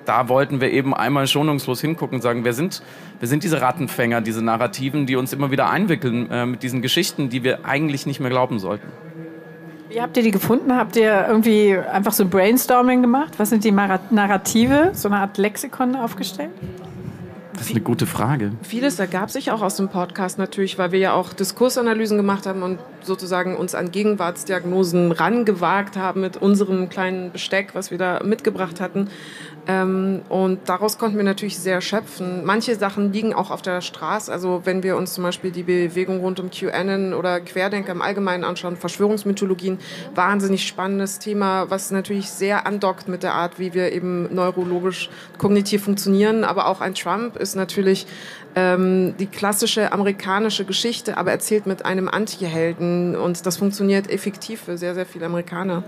da 0.06 0.28
wollten 0.28 0.62
wir 0.62 0.72
eben 0.72 0.94
einmal 0.94 1.28
schonungslos 1.28 1.82
hingucken 1.82 2.16
und 2.16 2.22
sagen, 2.22 2.44
wer 2.44 2.54
sind, 2.54 2.82
wer 3.20 3.28
sind 3.28 3.44
diese 3.44 3.62
Rattenfänger, 3.62 4.22
diese 4.22 4.44
Narrativen, 4.44 5.06
die 5.06 5.16
uns 5.16 5.34
immer 5.34 5.52
wieder 5.52 5.70
einwickeln 5.70 6.30
äh, 6.32 6.46
mit 6.46 6.64
diesen 6.64 6.82
Geschichten, 6.82 7.30
die 7.30 7.44
wir 7.44 7.66
eigentlich 7.66 8.06
nicht 8.06 8.20
mehr 8.20 8.30
glauben 8.30 8.60
sollten. 8.60 8.88
Wie 9.90 10.02
habt 10.02 10.16
ihr 10.18 10.24
die 10.24 10.32
gefunden? 10.32 10.76
Habt 10.76 10.96
ihr 10.96 11.26
irgendwie 11.28 11.76
einfach 11.76 12.14
so 12.14 12.26
Brainstorming 12.28 13.02
gemacht? 13.02 13.34
Was 13.38 13.50
sind 13.50 13.64
die 13.64 13.72
Narrative? 13.72 14.92
So 14.94 15.10
eine 15.10 15.18
Art 15.18 15.38
Lexikon 15.40 15.96
aufgestellt? 15.96 16.52
Das 17.54 17.64
ist 17.64 17.72
eine 17.72 17.82
gute 17.82 18.06
Frage. 18.06 18.52
Vieles 18.62 19.00
ergab 19.00 19.32
sich 19.32 19.52
auch 19.52 19.62
aus 19.62 19.76
dem 19.76 19.90
Podcast 19.90 20.38
natürlich, 20.38 20.78
weil 20.78 20.92
wir 20.92 21.00
ja 21.00 21.14
auch 21.14 21.34
Diskursanalysen 21.34 22.18
gemacht 22.18 22.46
haben 22.46 22.62
und 22.62 22.80
sozusagen 23.02 23.56
uns 23.56 23.76
an 23.76 23.92
Gegenwartsdiagnosen 23.92 25.12
rangewagt 25.12 25.98
haben 25.98 26.22
mit 26.22 26.38
unserem 26.38 26.90
kleinen 26.90 27.32
Besteck, 27.32 27.76
was 27.76 27.92
wir 27.92 27.98
da 27.98 28.22
mitgebracht 28.24 28.82
hatten. 28.82 29.10
Ähm, 29.68 30.22
und 30.30 30.68
daraus 30.68 30.98
konnten 30.98 31.18
wir 31.18 31.24
natürlich 31.24 31.60
sehr 31.60 31.80
schöpfen. 31.82 32.44
Manche 32.44 32.76
Sachen 32.76 33.14
liegen 33.14 33.34
auch 33.34 33.52
auf 33.52 33.62
der 33.62 33.82
Straße. 33.82 34.32
Also 34.32 34.62
wenn 34.64 34.82
wir 34.82 34.98
uns 34.98 35.14
zum 35.14 35.24
Beispiel 35.24 35.52
die 35.52 35.62
Bewegung 35.64 36.22
rund 36.22 36.40
um 36.40 36.50
QAnon 36.50 37.14
oder 37.14 37.40
Querdenker 37.40 37.92
im 37.92 38.02
Allgemeinen 38.02 38.44
anschauen, 38.44 38.78
Verschwörungsmythologien, 38.78 39.78
wahnsinnig 40.16 40.66
spannendes 40.66 41.20
Thema, 41.20 41.70
was 41.70 41.92
natürlich 41.92 42.32
sehr 42.32 42.66
andockt 42.66 43.08
mit 43.08 43.22
der 43.22 43.36
Art, 43.36 43.60
wie 43.60 43.76
wir 43.76 43.92
eben 43.92 44.34
neurologisch 44.34 45.10
kognitiv 45.38 45.84
funktionieren. 45.84 46.44
Aber 46.44 46.68
auch 46.68 46.82
ein 46.82 46.96
Trump 46.96 47.36
ist 47.36 47.56
natürlich 47.56 48.08
ähm, 48.56 49.16
die 49.20 49.28
klassische 49.28 49.92
amerikanische 49.92 50.66
Geschichte, 50.66 51.18
aber 51.18 51.32
erzählt 51.32 51.66
mit 51.66 51.86
einem 51.86 52.08
Anti-Helden. 52.08 53.16
Und 53.16 53.46
das 53.46 53.58
funktioniert 53.58 54.10
effektiv 54.10 54.62
für 54.62 54.78
sehr, 54.78 54.96
sehr 54.96 55.06
viele 55.06 55.26
Amerikaner 55.26 55.84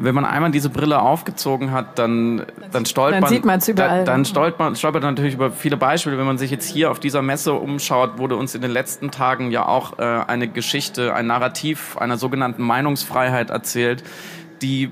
wenn 0.00 0.14
man 0.14 0.24
einmal 0.24 0.50
diese 0.50 0.70
Brille 0.70 1.00
aufgezogen 1.00 1.72
hat, 1.72 1.98
dann, 1.98 2.46
dann 2.70 2.86
stolpert 2.86 3.22
dann 3.22 3.28
sieht 3.28 3.44
man's 3.44 3.68
überall. 3.68 4.04
Dann, 4.04 4.06
dann 4.06 4.24
stolpert, 4.24 4.78
stolpert 4.78 5.02
man 5.02 5.14
natürlich 5.14 5.34
über 5.34 5.50
viele 5.50 5.76
Beispiele. 5.76 6.16
Wenn 6.18 6.26
man 6.26 6.38
sich 6.38 6.50
jetzt 6.50 6.68
hier 6.68 6.90
auf 6.90 7.00
dieser 7.00 7.20
Messe 7.20 7.52
umschaut, 7.54 8.18
wurde 8.18 8.36
uns 8.36 8.54
in 8.54 8.62
den 8.62 8.70
letzten 8.70 9.10
Tagen 9.10 9.50
ja 9.50 9.66
auch 9.66 9.98
äh, 9.98 10.02
eine 10.02 10.48
Geschichte, 10.48 11.14
ein 11.14 11.26
Narrativ 11.26 11.96
einer 11.98 12.16
sogenannten 12.16 12.62
Meinungsfreiheit 12.62 13.50
erzählt, 13.50 14.04
die 14.62 14.90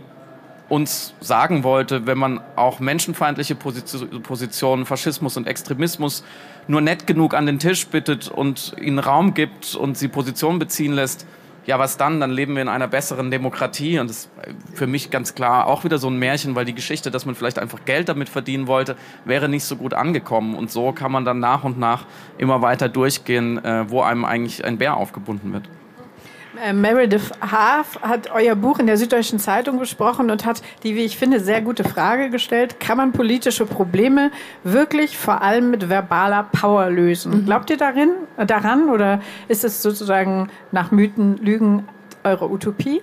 uns 0.69 1.15
sagen 1.21 1.63
wollte, 1.63 2.07
wenn 2.07 2.19
man 2.19 2.41
auch 2.57 2.81
menschenfeindliche 2.81 3.55
Positionen, 3.55 4.85
Faschismus 4.85 5.37
und 5.37 5.47
Extremismus 5.47 6.25
nur 6.69 6.81
nett 6.81 7.07
genug 7.07 7.35
an 7.35 7.47
den 7.47 7.59
Tisch 7.59 7.87
bittet 7.87 8.29
und 8.29 8.75
ihnen 8.81 8.99
Raum 8.99 9.35
gibt 9.35 9.75
und 9.75 9.97
sie 9.97 10.09
Position 10.09 10.59
beziehen 10.59 10.93
lässt, 10.93 11.27
ja, 11.67 11.81
was 11.81 11.97
dann? 11.97 12.21
Dann 12.21 12.31
leben 12.31 12.55
wir 12.55 12.63
in 12.63 12.69
einer 12.69 12.87
besseren 12.87 13.31
Demokratie 13.31 13.99
und 13.99 14.09
das 14.09 14.17
ist 14.17 14.31
für 14.75 14.87
mich 14.87 15.11
ganz 15.11 15.35
klar 15.35 15.67
auch 15.67 15.83
wieder 15.83 15.99
so 15.99 16.09
ein 16.09 16.17
Märchen, 16.17 16.55
weil 16.55 16.65
die 16.65 16.75
Geschichte, 16.75 17.11
dass 17.11 17.27
man 17.27 17.35
vielleicht 17.35 17.59
einfach 17.59 17.85
Geld 17.85 18.09
damit 18.09 18.29
verdienen 18.29 18.69
wollte, 18.69 18.97
wäre 19.25 19.49
nicht 19.49 19.65
so 19.65 19.77
gut 19.77 19.93
angekommen 19.93 20.55
und 20.55 20.71
so 20.71 20.93
kann 20.93 21.11
man 21.11 21.25
dann 21.25 21.41
nach 21.41 21.65
und 21.65 21.79
nach 21.79 22.05
immer 22.39 22.63
weiter 22.63 22.89
durchgehen, 22.89 23.63
äh, 23.65 23.91
wo 23.91 24.03
einem 24.03 24.25
eigentlich 24.25 24.65
ein 24.65 24.79
Bär 24.79 24.97
aufgebunden 24.97 25.53
wird. 25.53 25.69
Äh, 26.63 26.73
Meredith 26.73 27.33
Haaf 27.41 28.01
hat 28.03 28.31
euer 28.31 28.55
Buch 28.55 28.79
in 28.79 28.87
der 28.87 28.97
Süddeutschen 28.97 29.39
Zeitung 29.39 29.79
besprochen 29.79 30.31
und 30.31 30.45
hat 30.45 30.63
die, 30.83 30.95
wie 30.97 31.05
ich 31.05 31.17
finde, 31.17 31.41
sehr 31.41 31.61
gute 31.63 31.85
Frage 31.85 32.31
gestellt. 32.31 32.81
Kann 32.81 32.97
man 32.97 33.13
politische 33.13 33.67
Probleme 33.67 34.31
wirklich 34.65 35.19
vor 35.19 35.43
allem 35.43 35.71
mit 35.71 35.89
verbaler 35.89 36.49
Power 36.53 36.91
lösen? 36.91 37.43
Mhm. 37.43 37.47
Glaubt 37.47 37.71
ihr 37.71 37.77
darin, 37.77 38.11
daran 38.47 38.91
oder 38.91 39.21
ist 39.49 39.65
es 39.65 39.83
sozusagen 39.83 40.49
nach 40.73 40.91
Mythen, 40.91 41.37
Lügen 41.39 41.87
eure 42.25 42.51
Utopie? 42.51 43.03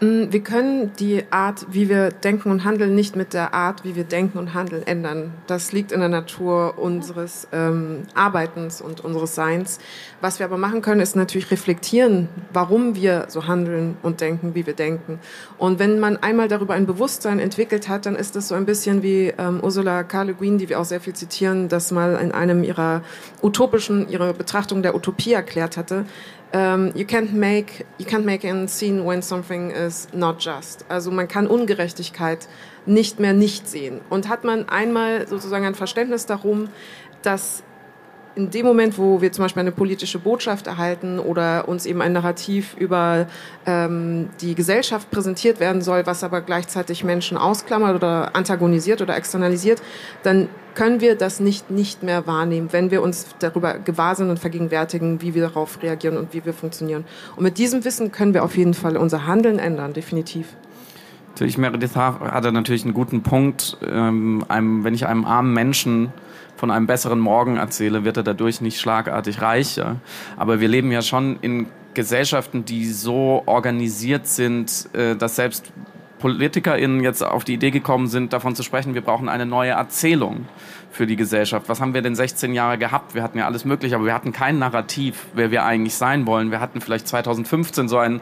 Mm, 0.00 0.32
wir 0.32 0.40
können 0.40 0.92
die 0.98 1.24
Art, 1.30 1.66
wie 1.70 1.90
wir 1.90 2.10
denken 2.10 2.50
und 2.50 2.64
handeln, 2.64 2.94
nicht 2.94 3.16
mit 3.16 3.34
der 3.34 3.52
Art, 3.52 3.84
wie 3.84 3.96
wir 3.96 4.04
denken 4.04 4.38
und 4.38 4.54
handeln, 4.54 4.86
ändern. 4.86 5.34
Das 5.46 5.72
liegt 5.72 5.92
in 5.92 6.00
der 6.00 6.08
Natur 6.08 6.78
unseres 6.78 7.46
ähm, 7.52 8.04
Arbeitens 8.14 8.80
und 8.80 9.04
unseres 9.04 9.34
Seins. 9.34 9.78
Was 10.22 10.38
wir 10.38 10.46
aber 10.46 10.56
machen 10.56 10.80
können, 10.80 11.02
ist 11.02 11.16
natürlich 11.16 11.50
reflektieren, 11.50 12.28
warum 12.50 12.94
wir 12.94 13.26
so 13.28 13.46
handeln 13.46 13.98
und 14.02 14.22
denken, 14.22 14.54
wie 14.54 14.64
wir 14.64 14.72
denken. 14.72 15.18
Und 15.58 15.78
wenn 15.78 16.00
man 16.00 16.16
einmal 16.16 16.48
darüber 16.48 16.72
ein 16.72 16.86
Bewusstsein 16.86 17.38
entwickelt 17.38 17.90
hat, 17.90 18.06
dann 18.06 18.16
ist 18.16 18.36
es 18.36 18.48
so 18.48 18.54
ein 18.54 18.64
bisschen 18.64 19.02
wie 19.02 19.34
ähm, 19.36 19.60
Ursula 19.62 20.02
K. 20.02 20.22
Le 20.22 20.32
Guin, 20.32 20.56
die 20.56 20.70
wir 20.70 20.80
auch 20.80 20.86
sehr 20.86 21.02
viel 21.02 21.14
zitieren, 21.14 21.68
das 21.68 21.90
mal 21.90 22.14
in 22.22 22.32
einem 22.32 22.64
ihrer 22.64 23.02
utopischen, 23.42 24.08
ihre 24.08 24.32
Betrachtung 24.32 24.80
der 24.80 24.94
Utopie 24.94 25.34
erklärt 25.34 25.76
hatte 25.76 26.06
um, 26.52 26.92
you 26.94 27.04
can't 27.04 27.32
make 27.32 27.86
you 27.98 28.06
can't 28.06 28.24
make 28.24 28.44
a 28.44 28.68
scene 28.68 29.04
when 29.04 29.22
something 29.22 29.70
is 29.70 30.08
not 30.12 30.38
just. 30.38 30.84
Also 30.88 31.10
man 31.10 31.28
kann 31.28 31.46
Ungerechtigkeit 31.46 32.48
nicht 32.86 33.20
mehr 33.20 33.32
nicht 33.32 33.68
sehen. 33.68 34.00
Und 34.10 34.28
hat 34.28 34.44
man 34.44 34.68
einmal 34.68 35.28
sozusagen 35.28 35.64
ein 35.64 35.74
Verständnis 35.74 36.26
darum, 36.26 36.68
dass 37.22 37.62
in 38.34 38.50
dem 38.50 38.64
Moment, 38.64 38.96
wo 38.98 39.20
wir 39.20 39.32
zum 39.32 39.44
Beispiel 39.44 39.60
eine 39.60 39.72
politische 39.72 40.18
Botschaft 40.18 40.66
erhalten 40.66 41.18
oder 41.18 41.68
uns 41.68 41.86
eben 41.86 42.00
ein 42.00 42.12
Narrativ 42.12 42.76
über 42.78 43.26
ähm, 43.66 44.30
die 44.40 44.54
Gesellschaft 44.54 45.10
präsentiert 45.10 45.60
werden 45.60 45.82
soll, 45.82 46.06
was 46.06 46.22
aber 46.22 46.40
gleichzeitig 46.40 47.04
Menschen 47.04 47.36
ausklammert 47.36 47.94
oder 47.94 48.36
antagonisiert 48.36 49.02
oder 49.02 49.16
externalisiert, 49.16 49.82
dann 50.22 50.48
können 50.74 51.00
wir 51.00 51.16
das 51.16 51.40
nicht 51.40 51.70
nicht 51.70 52.02
mehr 52.02 52.26
wahrnehmen, 52.26 52.68
wenn 52.70 52.90
wir 52.90 53.02
uns 53.02 53.26
darüber 53.40 53.78
gewahr 53.78 54.14
sind 54.14 54.30
und 54.30 54.38
vergegenwärtigen, 54.38 55.20
wie 55.20 55.34
wir 55.34 55.42
darauf 55.42 55.82
reagieren 55.82 56.16
und 56.16 56.32
wie 56.32 56.44
wir 56.44 56.54
funktionieren. 56.54 57.04
Und 57.36 57.42
mit 57.42 57.58
diesem 57.58 57.84
Wissen 57.84 58.12
können 58.12 58.34
wir 58.34 58.44
auf 58.44 58.56
jeden 58.56 58.74
Fall 58.74 58.96
unser 58.96 59.26
Handeln 59.26 59.58
ändern, 59.58 59.92
definitiv. 59.92 60.54
Natürlich, 61.30 61.58
Meredith 61.58 61.96
hatte 61.96 62.52
natürlich 62.52 62.84
einen 62.84 62.94
guten 62.94 63.22
Punkt. 63.22 63.76
Ähm, 63.86 64.44
einem, 64.48 64.84
wenn 64.84 64.94
ich 64.94 65.06
einem 65.06 65.24
armen 65.24 65.52
Menschen 65.52 66.12
von 66.60 66.70
einem 66.70 66.86
besseren 66.86 67.18
Morgen 67.18 67.56
erzähle, 67.56 68.04
wird 68.04 68.18
er 68.18 68.22
dadurch 68.22 68.60
nicht 68.60 68.78
schlagartig 68.78 69.40
reicher. 69.40 69.96
Aber 70.36 70.60
wir 70.60 70.68
leben 70.68 70.92
ja 70.92 71.00
schon 71.00 71.38
in 71.40 71.66
Gesellschaften, 71.94 72.66
die 72.66 72.84
so 72.84 73.42
organisiert 73.46 74.26
sind, 74.26 74.88
äh, 74.92 75.16
dass 75.16 75.36
selbst 75.36 75.72
PolitikerInnen 76.18 77.02
jetzt 77.02 77.24
auf 77.24 77.44
die 77.44 77.54
Idee 77.54 77.70
gekommen 77.70 78.06
sind, 78.06 78.34
davon 78.34 78.54
zu 78.54 78.62
sprechen, 78.62 78.92
wir 78.94 79.00
brauchen 79.00 79.30
eine 79.30 79.46
neue 79.46 79.70
Erzählung 79.70 80.46
für 80.92 81.06
die 81.06 81.16
Gesellschaft. 81.16 81.70
Was 81.70 81.80
haben 81.80 81.94
wir 81.94 82.02
denn 82.02 82.14
16 82.14 82.52
Jahre 82.52 82.76
gehabt? 82.76 83.14
Wir 83.14 83.22
hatten 83.22 83.38
ja 83.38 83.46
alles 83.46 83.64
Mögliche, 83.64 83.96
aber 83.96 84.04
wir 84.04 84.12
hatten 84.12 84.32
kein 84.32 84.58
Narrativ, 84.58 85.28
wer 85.34 85.50
wir 85.50 85.64
eigentlich 85.64 85.94
sein 85.94 86.26
wollen. 86.26 86.50
Wir 86.50 86.60
hatten 86.60 86.82
vielleicht 86.82 87.08
2015 87.08 87.88
so 87.88 87.96
einen 87.96 88.20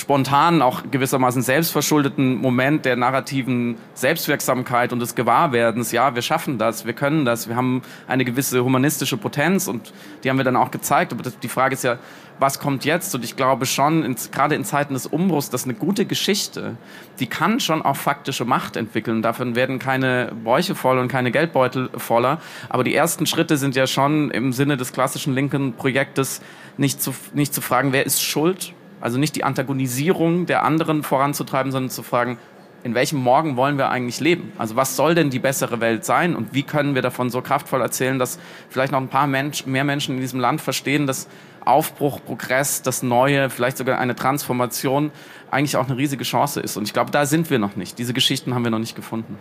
spontanen, 0.00 0.62
auch 0.62 0.82
gewissermaßen 0.90 1.42
selbstverschuldeten 1.42 2.36
Moment 2.36 2.84
der 2.84 2.96
narrativen 2.96 3.76
Selbstwirksamkeit 3.94 4.92
und 4.92 4.98
des 4.98 5.14
Gewahrwerdens. 5.14 5.92
Ja, 5.92 6.14
wir 6.14 6.22
schaffen 6.22 6.58
das, 6.58 6.86
wir 6.86 6.94
können 6.94 7.24
das, 7.24 7.48
wir 7.48 7.54
haben 7.54 7.82
eine 8.08 8.24
gewisse 8.24 8.64
humanistische 8.64 9.16
Potenz 9.16 9.68
und 9.68 9.92
die 10.24 10.30
haben 10.30 10.38
wir 10.38 10.44
dann 10.44 10.56
auch 10.56 10.70
gezeigt. 10.70 11.12
Aber 11.12 11.22
die 11.22 11.48
Frage 11.48 11.74
ist 11.74 11.84
ja, 11.84 11.98
was 12.40 12.58
kommt 12.58 12.84
jetzt? 12.84 13.14
Und 13.14 13.22
ich 13.22 13.36
glaube 13.36 13.66
schon, 13.66 14.02
in, 14.02 14.16
gerade 14.32 14.54
in 14.54 14.64
Zeiten 14.64 14.94
des 14.94 15.06
Umbruchs, 15.06 15.50
dass 15.50 15.64
eine 15.64 15.74
gute 15.74 16.06
Geschichte, 16.06 16.76
die 17.20 17.26
kann 17.26 17.60
schon 17.60 17.82
auch 17.82 17.96
faktische 17.96 18.44
Macht 18.44 18.76
entwickeln. 18.76 19.22
Davon 19.22 19.54
werden 19.54 19.78
keine 19.78 20.32
Bäuche 20.42 20.74
voll 20.74 20.98
und 20.98 21.08
keine 21.08 21.30
Geldbeutel 21.30 21.90
voller. 21.96 22.40
Aber 22.68 22.82
die 22.82 22.94
ersten 22.94 23.26
Schritte 23.26 23.58
sind 23.58 23.76
ja 23.76 23.86
schon 23.86 24.30
im 24.30 24.52
Sinne 24.52 24.76
des 24.76 24.92
klassischen 24.92 25.34
linken 25.34 25.74
Projektes 25.74 26.40
nicht 26.78 27.02
zu, 27.02 27.14
nicht 27.34 27.52
zu 27.52 27.60
fragen, 27.60 27.92
wer 27.92 28.06
ist 28.06 28.22
schuld? 28.22 28.72
Also 29.00 29.18
nicht 29.18 29.36
die 29.36 29.44
Antagonisierung 29.44 30.46
der 30.46 30.62
anderen 30.64 31.02
voranzutreiben, 31.02 31.72
sondern 31.72 31.90
zu 31.90 32.02
fragen, 32.02 32.38
in 32.82 32.94
welchem 32.94 33.18
Morgen 33.18 33.56
wollen 33.56 33.76
wir 33.78 33.90
eigentlich 33.90 34.20
leben? 34.20 34.52
Also 34.58 34.76
was 34.76 34.96
soll 34.96 35.14
denn 35.14 35.30
die 35.30 35.38
bessere 35.38 35.80
Welt 35.80 36.04
sein 36.04 36.34
und 36.34 36.54
wie 36.54 36.62
können 36.62 36.94
wir 36.94 37.02
davon 37.02 37.30
so 37.30 37.42
kraftvoll 37.42 37.80
erzählen, 37.80 38.18
dass 38.18 38.38
vielleicht 38.68 38.92
noch 38.92 39.00
ein 39.00 39.08
paar 39.08 39.26
Mensch, 39.26 39.66
mehr 39.66 39.84
Menschen 39.84 40.14
in 40.14 40.20
diesem 40.20 40.40
Land 40.40 40.60
verstehen, 40.60 41.06
dass 41.06 41.28
Aufbruch, 41.64 42.20
Progress, 42.24 42.82
das 42.82 43.02
Neue, 43.02 43.50
vielleicht 43.50 43.76
sogar 43.76 43.98
eine 43.98 44.14
Transformation 44.16 45.10
eigentlich 45.50 45.76
auch 45.76 45.88
eine 45.88 45.96
riesige 45.98 46.24
Chance 46.24 46.60
ist. 46.60 46.76
Und 46.76 46.84
ich 46.84 46.94
glaube, 46.94 47.10
da 47.10 47.26
sind 47.26 47.50
wir 47.50 47.58
noch 47.58 47.76
nicht. 47.76 47.98
Diese 47.98 48.14
Geschichten 48.14 48.54
haben 48.54 48.64
wir 48.64 48.70
noch 48.70 48.78
nicht 48.78 48.96
gefunden. 48.96 49.38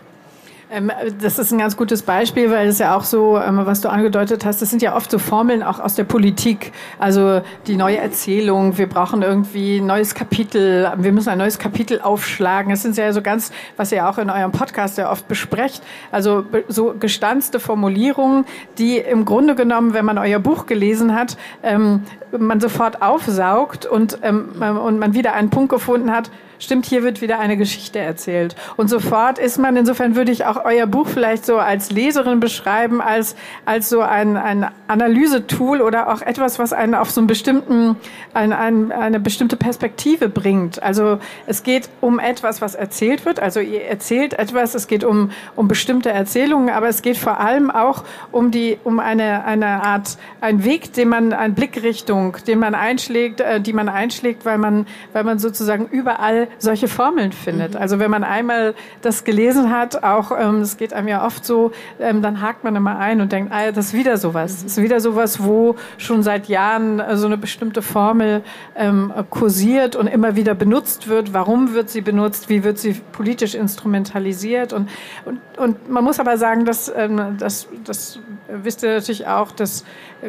Ähm, 0.71 0.91
das 1.19 1.39
ist 1.39 1.51
ein 1.51 1.57
ganz 1.57 1.75
gutes 1.75 2.03
Beispiel, 2.03 2.51
weil 2.51 2.67
es 2.67 2.77
ja 2.77 2.95
auch 2.95 3.03
so, 3.03 3.39
ähm, 3.39 3.59
was 3.63 3.81
du 3.81 3.89
angedeutet 3.89 4.45
hast, 4.45 4.61
das 4.61 4.69
sind 4.69 4.83
ja 4.83 4.95
oft 4.95 5.09
so 5.09 5.17
Formeln 5.17 5.63
auch 5.63 5.79
aus 5.79 5.95
der 5.95 6.03
Politik. 6.03 6.71
Also 6.99 7.41
die 7.65 7.75
neue 7.75 7.97
Erzählung, 7.97 8.77
wir 8.77 8.87
brauchen 8.87 9.23
irgendwie 9.23 9.79
ein 9.79 9.87
neues 9.87 10.13
Kapitel, 10.13 10.91
wir 10.97 11.11
müssen 11.11 11.29
ein 11.29 11.39
neues 11.39 11.57
Kapitel 11.57 12.01
aufschlagen. 12.01 12.69
Das 12.69 12.83
sind 12.83 12.97
ja 12.97 13.11
so 13.13 13.23
ganz, 13.23 13.51
was 13.77 13.91
ihr 13.91 14.07
auch 14.07 14.19
in 14.19 14.29
eurem 14.29 14.51
Podcast 14.51 14.99
ja 14.99 15.11
oft 15.11 15.27
besprecht. 15.27 15.81
Also 16.11 16.45
so 16.67 16.93
gestanzte 16.99 17.59
Formulierungen, 17.59 18.45
die 18.77 18.97
im 18.99 19.25
Grunde 19.25 19.55
genommen, 19.55 19.93
wenn 19.93 20.05
man 20.05 20.19
euer 20.19 20.39
Buch 20.39 20.67
gelesen 20.67 21.15
hat, 21.15 21.35
ähm, 21.63 22.03
man 22.37 22.59
sofort 22.59 23.01
aufsaugt 23.01 23.85
und, 23.85 24.19
und 24.23 24.99
man 24.99 25.13
wieder 25.13 25.33
einen 25.33 25.49
Punkt 25.49 25.69
gefunden 25.69 26.11
hat, 26.11 26.29
stimmt, 26.59 26.85
hier 26.85 27.03
wird 27.03 27.21
wieder 27.21 27.39
eine 27.39 27.57
Geschichte 27.57 27.99
erzählt. 27.99 28.55
Und 28.77 28.89
sofort 28.89 29.39
ist 29.39 29.57
man, 29.57 29.75
insofern 29.77 30.15
würde 30.15 30.31
ich 30.31 30.45
auch 30.45 30.63
euer 30.65 30.85
Buch 30.85 31.07
vielleicht 31.07 31.45
so 31.45 31.57
als 31.57 31.89
Leserin 31.91 32.39
beschreiben, 32.39 33.01
als, 33.01 33.35
als 33.65 33.89
so 33.89 34.01
ein, 34.01 34.37
ein 34.37 34.67
Analysetool 34.87 35.81
oder 35.81 36.11
auch 36.13 36.21
etwas, 36.21 36.59
was 36.59 36.73
einen 36.73 36.95
auf 36.95 37.09
so 37.09 37.21
einen 37.21 37.27
bestimmten, 37.27 37.95
ein, 38.33 38.53
ein, 38.53 38.91
eine 38.91 39.19
bestimmte 39.19 39.55
Perspektive 39.55 40.29
bringt. 40.29 40.83
Also 40.83 41.19
es 41.47 41.63
geht 41.63 41.89
um 42.01 42.19
etwas, 42.19 42.61
was 42.61 42.75
erzählt 42.75 43.25
wird. 43.25 43.39
Also 43.39 43.61
ihr 43.61 43.85
erzählt 43.85 44.33
etwas, 44.33 44.75
es 44.75 44.87
geht 44.87 45.03
um, 45.03 45.31
um 45.55 45.67
bestimmte 45.67 46.09
Erzählungen, 46.09 46.69
aber 46.69 46.89
es 46.89 47.01
geht 47.01 47.17
vor 47.17 47.39
allem 47.39 47.71
auch 47.71 48.03
um 48.31 48.51
die, 48.51 48.77
um 48.83 48.99
eine, 48.99 49.45
eine 49.45 49.83
Art, 49.83 50.17
ein 50.41 50.63
Weg, 50.63 50.93
den 50.93 51.09
man, 51.09 51.33
eine 51.33 51.53
Blickrichtung, 51.53 52.18
den 52.47 52.59
man 52.59 52.75
einschlägt, 52.75 53.41
äh, 53.41 53.59
die 53.61 53.73
man 53.73 53.89
einschlägt, 53.89 54.45
weil 54.45 54.57
man, 54.57 54.85
weil 55.13 55.23
man 55.23 55.39
sozusagen 55.39 55.87
überall 55.87 56.47
solche 56.57 56.87
Formeln 56.87 57.31
findet. 57.31 57.73
Mhm. 57.73 57.81
Also 57.81 57.99
wenn 57.99 58.11
man 58.11 58.23
einmal 58.23 58.75
das 59.01 59.23
gelesen 59.23 59.71
hat, 59.71 60.03
auch 60.03 60.31
ähm, 60.37 60.61
es 60.61 60.77
geht 60.77 60.93
einem 60.93 61.07
ja 61.07 61.25
oft 61.25 61.45
so, 61.45 61.71
ähm, 61.99 62.21
dann 62.21 62.41
hakt 62.41 62.63
man 62.63 62.75
immer 62.75 62.97
ein 62.97 63.21
und 63.21 63.31
denkt, 63.31 63.51
ah, 63.53 63.71
das 63.71 63.87
ist 63.87 63.93
wieder 63.93 64.17
sowas. 64.17 64.59
Mhm. 64.59 64.63
Das 64.63 64.77
ist 64.77 64.83
wieder 64.83 64.99
sowas, 64.99 65.43
wo 65.43 65.75
schon 65.97 66.23
seit 66.23 66.47
Jahren 66.47 66.99
äh, 66.99 67.17
so 67.17 67.25
eine 67.25 67.37
bestimmte 67.37 67.81
Formel 67.81 68.43
ähm, 68.75 69.13
kursiert 69.29 69.95
und 69.95 70.07
immer 70.07 70.35
wieder 70.35 70.55
benutzt 70.55 71.07
wird. 71.07 71.33
Warum 71.33 71.73
wird 71.73 71.89
sie 71.89 72.01
benutzt? 72.01 72.49
Wie 72.49 72.63
wird 72.63 72.77
sie 72.77 72.93
politisch 73.11 73.55
instrumentalisiert? 73.55 74.73
Und, 74.73 74.89
und, 75.25 75.39
und 75.57 75.89
man 75.89 76.03
muss 76.03 76.19
aber 76.19 76.37
sagen, 76.37 76.65
dass, 76.65 76.91
ähm, 76.95 77.37
das, 77.37 77.67
das 77.85 78.19
wisst 78.47 78.83
ihr 78.83 78.93
natürlich 78.93 79.27
auch, 79.27 79.51
das 79.51 79.83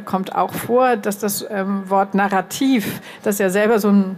kommt 0.05 0.35
auch 0.35 0.53
vor, 0.53 0.96
dass 0.96 1.18
das 1.18 1.44
ähm, 1.50 1.80
Wort 1.88 2.14
Narrativ, 2.14 3.01
das 3.23 3.38
ja 3.38 3.51
selber 3.51 3.79
so 3.79 3.88
ein 3.88 4.16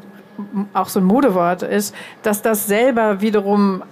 auch 0.73 0.89
so 0.89 0.99
ein 0.99 1.05
Modewort 1.05 1.63
ist, 1.63 1.95
dass 2.23 2.43
das 2.43 2.67
selber 2.67 3.21
wiederum 3.21 3.83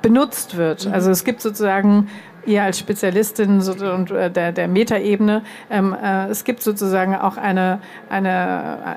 benutzt 0.00 0.56
wird. 0.56 0.86
Mhm. 0.86 0.92
Also 0.92 1.10
es 1.10 1.24
gibt 1.24 1.40
sozusagen 1.40 2.08
ihr 2.44 2.62
als 2.62 2.78
Spezialistin 2.78 3.60
und 3.60 4.10
äh, 4.10 4.30
der, 4.30 4.52
der 4.52 4.68
Metaebene, 4.68 5.42
ähm, 5.70 5.94
äh, 6.00 6.26
es 6.26 6.44
gibt 6.44 6.62
sozusagen 6.62 7.14
auch 7.14 7.36
eine, 7.36 7.78
eine 8.08 8.96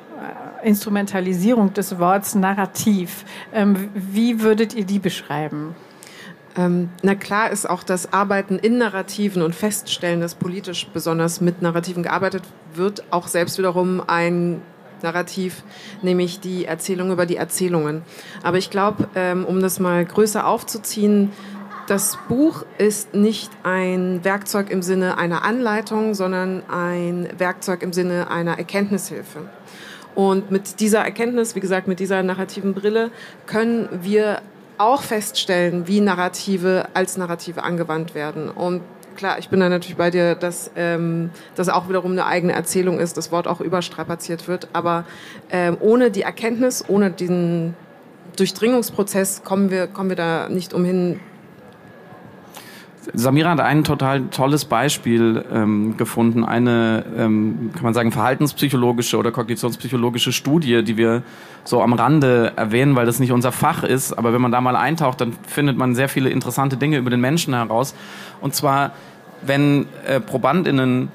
äh, 0.64 0.68
Instrumentalisierung 0.68 1.74
des 1.74 2.00
Wortes 2.00 2.36
Narrativ. 2.36 3.24
Ähm, 3.54 3.90
wie 3.94 4.42
würdet 4.42 4.74
ihr 4.74 4.86
die 4.86 5.00
beschreiben? 5.00 5.76
Ähm, 6.58 6.90
na 7.02 7.16
klar 7.16 7.52
ist 7.52 7.70
auch 7.70 7.84
das 7.84 8.14
Arbeiten 8.14 8.58
in 8.58 8.78
Narrativen 8.78 9.42
und 9.42 9.54
Feststellen, 9.54 10.22
dass 10.22 10.36
politisch 10.36 10.88
besonders 10.94 11.42
mit 11.42 11.62
Narrativen 11.62 12.04
gearbeitet 12.04 12.44
wird, 12.74 13.04
auch 13.12 13.28
selbst 13.28 13.58
wiederum 13.58 14.02
ein 14.08 14.62
Narrativ, 15.02 15.64
nämlich 16.02 16.40
die 16.40 16.66
Erzählung 16.66 17.12
über 17.12 17.26
die 17.26 17.36
Erzählungen. 17.36 18.04
Aber 18.44 18.58
ich 18.58 18.70
glaube, 18.70 19.10
ähm, 19.16 19.46
um 19.46 19.62
das 19.62 19.80
mal 19.80 20.06
größer 20.06 20.48
aufzuziehen, 20.48 21.32
das 21.88 22.18
Buch 22.28 22.66
ist 22.80 23.14
nicht 23.14 23.52
ein 23.64 24.24
Werkzeug 24.24 24.72
im 24.72 24.82
Sinne 24.82 25.20
einer 25.20 25.44
Anleitung, 25.44 26.16
sondern 26.16 26.64
ein 26.68 27.30
Werkzeug 27.38 27.84
im 27.84 27.94
Sinne 27.94 28.32
einer 28.32 28.58
Erkenntnishilfe. 28.58 29.42
Und 30.16 30.50
mit 30.50 30.80
dieser 30.80 31.00
Erkenntnis, 31.00 31.56
wie 31.56 31.60
gesagt, 31.60 31.88
mit 31.88 32.00
dieser 32.00 32.24
narrativen 32.24 32.74
Brille, 32.74 33.12
können 33.46 33.90
wir 34.02 34.42
auch 34.78 35.02
feststellen, 35.02 35.88
wie 35.88 36.02
Narrative 36.02 36.88
als 36.94 37.18
Narrative 37.18 37.64
angewandt 37.64 38.16
werden. 38.16 38.50
Und 38.50 38.82
klar, 39.16 39.40
ich 39.40 39.50
bin 39.50 39.60
da 39.60 39.70
natürlich 39.70 39.98
bei 39.98 40.12
dir, 40.12 40.36
dass 40.36 40.72
ähm, 40.76 41.32
das 41.56 41.70
auch 41.70 41.90
wiederum 41.90 42.12
eine 42.12 42.26
eigene 42.26 42.54
Erzählung 42.54 43.00
ist, 43.00 43.18
das 43.18 43.32
Wort 43.32 43.48
auch 43.48 43.62
überstrapaziert 43.62 44.48
wird. 44.48 44.68
Aber 44.74 45.06
ähm, 45.50 45.78
ohne 45.80 46.12
die 46.12 46.22
Erkenntnis, 46.22 46.84
ohne 46.88 47.12
diesen 47.12 47.74
Durchdringungsprozess 48.36 49.44
kommen 49.44 49.72
wir, 49.72 49.88
kommen 49.88 50.10
wir 50.10 50.18
da 50.18 50.50
nicht 50.50 50.74
umhin, 50.74 51.20
Samira 53.14 53.52
hat 53.52 53.60
ein 53.60 53.84
total 53.84 54.24
tolles 54.30 54.66
Beispiel 54.66 55.46
ähm, 55.54 55.98
gefunden, 55.98 56.44
eine, 56.44 57.06
ähm, 57.18 57.72
kann 57.74 57.84
man 57.84 57.94
sagen, 57.94 58.12
verhaltenspsychologische 58.12 59.18
oder 59.18 59.32
kognitionspsychologische 59.32 60.32
Studie, 60.32 60.84
die 60.84 60.98
wir 60.98 61.24
so 61.64 61.82
am 61.82 61.94
Rande 61.94 62.54
erwähnen, 62.56 62.96
weil 62.96 63.06
das 63.06 63.20
nicht 63.20 63.32
unser 63.32 63.52
Fach 63.52 63.84
ist. 63.84 64.14
Aber 64.14 64.34
wenn 64.34 64.42
man 64.42 64.52
da 64.52 64.62
mal 64.62 64.76
eintaucht, 64.76 65.22
dann 65.22 65.34
findet 65.48 65.78
man 65.78 65.96
sehr 65.96 66.10
viele 66.10 66.30
interessante 66.30 66.78
Dinge 66.78 66.98
über 66.98 67.10
den 67.10 67.22
Menschen 67.22 67.54
heraus. 67.54 67.96
Und 68.42 68.56
zwar, 68.56 68.92
wenn 69.42 69.86
äh, 70.08 70.20
ProbandInnen 70.20 71.10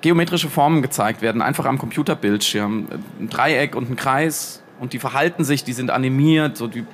geometrische 0.00 0.48
Formen 0.48 0.80
gezeigt 0.80 1.22
werden, 1.22 1.42
einfach 1.42 1.66
am 1.66 1.78
Computerbildschirm, 1.78 2.86
ein 3.20 3.28
Dreieck 3.28 3.74
und 3.74 3.90
ein 3.90 3.96
Kreis, 3.96 4.62
und 4.80 4.94
die 4.94 4.98
verhalten 4.98 5.44
sich, 5.44 5.62
die 5.62 5.74
sind 5.74 5.90
animiert, 5.90 6.56
so 6.56 6.66
die 6.66 6.84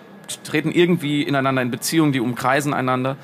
treten 0.43 0.73
irgendwie 0.73 1.23
ineinander 1.23 1.63
in 1.63 1.71
Beziehung, 1.71 2.11
die 2.11 2.19
umkreisen 2.19 2.75
einander. 2.75 3.17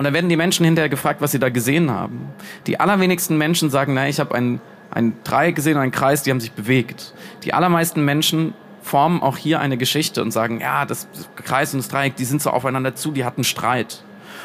Und 0.00 0.04
dann 0.04 0.14
werden 0.14 0.30
die 0.30 0.36
Menschen 0.38 0.64
hinterher 0.64 0.88
gefragt, 0.88 1.20
was 1.20 1.32
sie 1.32 1.38
da 1.38 1.50
gesehen 1.50 1.90
haben. 1.90 2.30
Die 2.66 2.80
allerwenigsten 2.80 3.36
Menschen 3.36 3.68
sagen, 3.68 3.92
na, 3.92 4.08
ich 4.08 4.18
habe 4.18 4.34
ein, 4.34 4.58
ein 4.90 5.12
Dreieck 5.24 5.56
gesehen, 5.56 5.76
einen 5.76 5.92
Kreis, 5.92 6.22
die 6.22 6.30
haben 6.30 6.40
sich 6.40 6.52
bewegt. 6.52 7.12
Die 7.42 7.52
allermeisten 7.52 8.02
Menschen 8.02 8.54
formen 8.80 9.20
auch 9.20 9.36
hier 9.36 9.60
eine 9.60 9.76
Geschichte 9.76 10.22
und 10.22 10.30
sagen, 10.30 10.58
ja, 10.58 10.86
das 10.86 11.06
Kreis 11.44 11.74
und 11.74 11.80
das 11.80 11.88
Dreieck, 11.88 12.16
die 12.16 12.24
sind 12.24 12.40
so 12.40 12.48
aufeinander 12.48 12.94
zu, 12.94 13.12
die 13.12 13.26
hatten 13.26 13.44
Streit. 13.44 14.02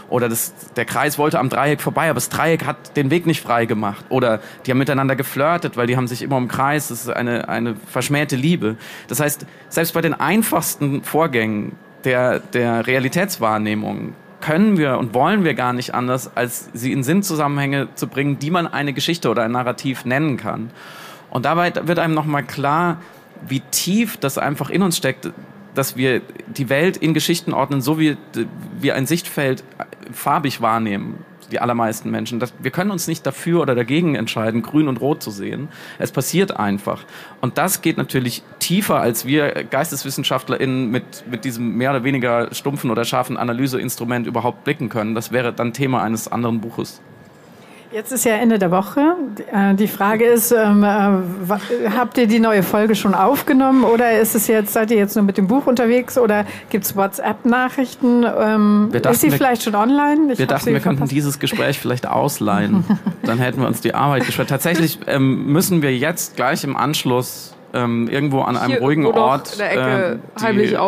Oder 0.09 0.27
das, 0.27 0.53
der 0.75 0.83
Kreis 0.83 1.17
wollte 1.17 1.39
am 1.39 1.47
Dreieck 1.47 1.79
vorbei, 1.79 2.09
aber 2.09 2.15
das 2.15 2.27
Dreieck 2.27 2.65
hat 2.65 2.97
den 2.97 3.09
Weg 3.09 3.25
nicht 3.25 3.39
frei 3.39 3.65
gemacht. 3.65 4.03
Oder 4.09 4.41
die 4.65 4.71
haben 4.71 4.77
miteinander 4.77 5.15
geflirtet, 5.15 5.77
weil 5.77 5.87
die 5.87 5.95
haben 5.95 6.09
sich 6.09 6.21
immer 6.21 6.37
im 6.37 6.49
Kreis. 6.49 6.89
Das 6.89 7.03
ist 7.03 7.09
eine, 7.09 7.47
eine 7.47 7.77
verschmähte 7.77 8.35
Liebe. 8.35 8.75
Das 9.07 9.21
heißt, 9.21 9.45
selbst 9.69 9.93
bei 9.93 10.01
den 10.01 10.15
einfachsten 10.15 11.01
Vorgängen 11.01 11.77
der, 12.03 12.39
der 12.39 12.85
Realitätswahrnehmung 12.87 14.15
können 14.45 14.77
wir 14.77 14.99
und 14.99 15.15
wollen 15.15 15.43
wir 15.43 15.55
gar 15.55 15.73
nicht 15.73 15.95
anders, 15.95 16.29
als 16.37 16.69
sie 16.73 16.91
in 16.91 17.01
Sinnzusammenhänge 17.01 17.87
zu 17.95 18.07
bringen, 18.07 18.37
die 18.37 18.51
man 18.51 18.67
eine 18.67 18.93
Geschichte 18.93 19.31
oder 19.31 19.41
ein 19.41 19.51
Narrativ 19.51 20.05
nennen 20.05 20.37
kann. 20.37 20.69
Und 21.31 21.45
dabei 21.45 21.73
wird 21.87 21.97
einem 21.97 22.13
nochmal 22.13 22.43
klar, 22.43 22.99
wie 23.47 23.61
tief 23.71 24.17
das 24.17 24.37
einfach 24.37 24.69
in 24.69 24.83
uns 24.83 24.97
steckt, 24.97 25.31
dass 25.73 25.97
wir 25.97 26.21
die 26.45 26.69
Welt 26.69 26.95
in 26.95 27.15
Geschichten 27.15 27.53
ordnen, 27.53 27.81
so 27.81 27.99
wie 27.99 28.17
wir 28.79 28.93
ein 28.93 29.07
Sichtfeld 29.07 29.63
farbig 30.13 30.61
wahrnehmen 30.61 31.25
die 31.51 31.59
allermeisten 31.59 32.11
Menschen. 32.11 32.39
Das, 32.39 32.53
wir 32.59 32.71
können 32.71 32.91
uns 32.91 33.07
nicht 33.07 33.25
dafür 33.25 33.61
oder 33.61 33.75
dagegen 33.75 34.15
entscheiden, 34.15 34.61
grün 34.61 34.87
und 34.87 35.01
rot 35.01 35.21
zu 35.21 35.31
sehen. 35.31 35.69
Es 35.99 36.11
passiert 36.11 36.57
einfach. 36.57 37.03
Und 37.41 37.57
das 37.57 37.81
geht 37.81 37.97
natürlich 37.97 38.43
tiefer, 38.59 38.99
als 38.99 39.25
wir 39.25 39.63
GeisteswissenschaftlerInnen 39.63 40.89
mit, 40.89 41.25
mit 41.29 41.45
diesem 41.45 41.75
mehr 41.77 41.91
oder 41.91 42.03
weniger 42.03 42.53
stumpfen 42.53 42.91
oder 42.91 43.05
scharfen 43.05 43.37
Analyseinstrument 43.37 44.27
überhaupt 44.27 44.63
blicken 44.63 44.89
können. 44.89 45.15
Das 45.15 45.31
wäre 45.31 45.53
dann 45.53 45.73
Thema 45.73 46.01
eines 46.01 46.27
anderen 46.27 46.61
Buches. 46.61 47.01
Jetzt 47.95 48.11
ist 48.11 48.25
ja 48.25 48.33
Ende 48.33 48.59
der 48.59 48.71
Woche. 48.71 49.15
Äh, 49.53 49.73
die 49.75 49.87
Frage 49.87 50.25
ist, 50.25 50.51
ähm, 50.51 50.83
äh, 50.83 51.87
habt 51.95 52.17
ihr 52.17 52.27
die 52.27 52.39
neue 52.39 52.61
Folge 52.61 52.93
schon 52.93 53.13
aufgenommen 53.13 53.85
oder 53.85 54.19
ist 54.19 54.35
es 54.35 54.47
jetzt, 54.47 54.73
seid 54.73 54.91
ihr 54.91 54.97
jetzt 54.97 55.15
nur 55.15 55.23
mit 55.23 55.37
dem 55.37 55.47
Buch 55.47 55.65
unterwegs 55.65 56.17
oder 56.17 56.43
gibt 56.69 56.83
es 56.83 56.97
WhatsApp-Nachrichten? 56.97 58.25
Ähm, 58.37 58.91
ist 58.91 59.21
sie 59.21 59.31
wir, 59.31 59.37
vielleicht 59.37 59.63
schon 59.63 59.75
online? 59.75 60.33
Ich 60.33 60.39
wir 60.39 60.45
dachten, 60.45 60.73
wir 60.73 60.81
könnten 60.81 61.07
dieses 61.07 61.39
Gespräch 61.39 61.79
vielleicht 61.79 62.05
ausleihen. 62.05 62.83
Dann 63.23 63.37
hätten 63.37 63.61
wir 63.61 63.67
uns 63.67 63.79
die 63.79 63.95
Arbeit 63.95 64.25
gespart. 64.25 64.49
Tatsächlich 64.49 64.99
ähm, 65.07 65.45
müssen 65.45 65.81
wir 65.81 65.95
jetzt 65.95 66.35
gleich 66.35 66.65
im 66.65 66.75
Anschluss 66.75 67.55
ähm, 67.73 68.09
irgendwo 68.09 68.41
an 68.41 68.57
einem 68.57 68.71
Hier 68.71 68.81
ruhigen 68.81 69.05
Ort 69.05 69.57
äh, 69.57 70.17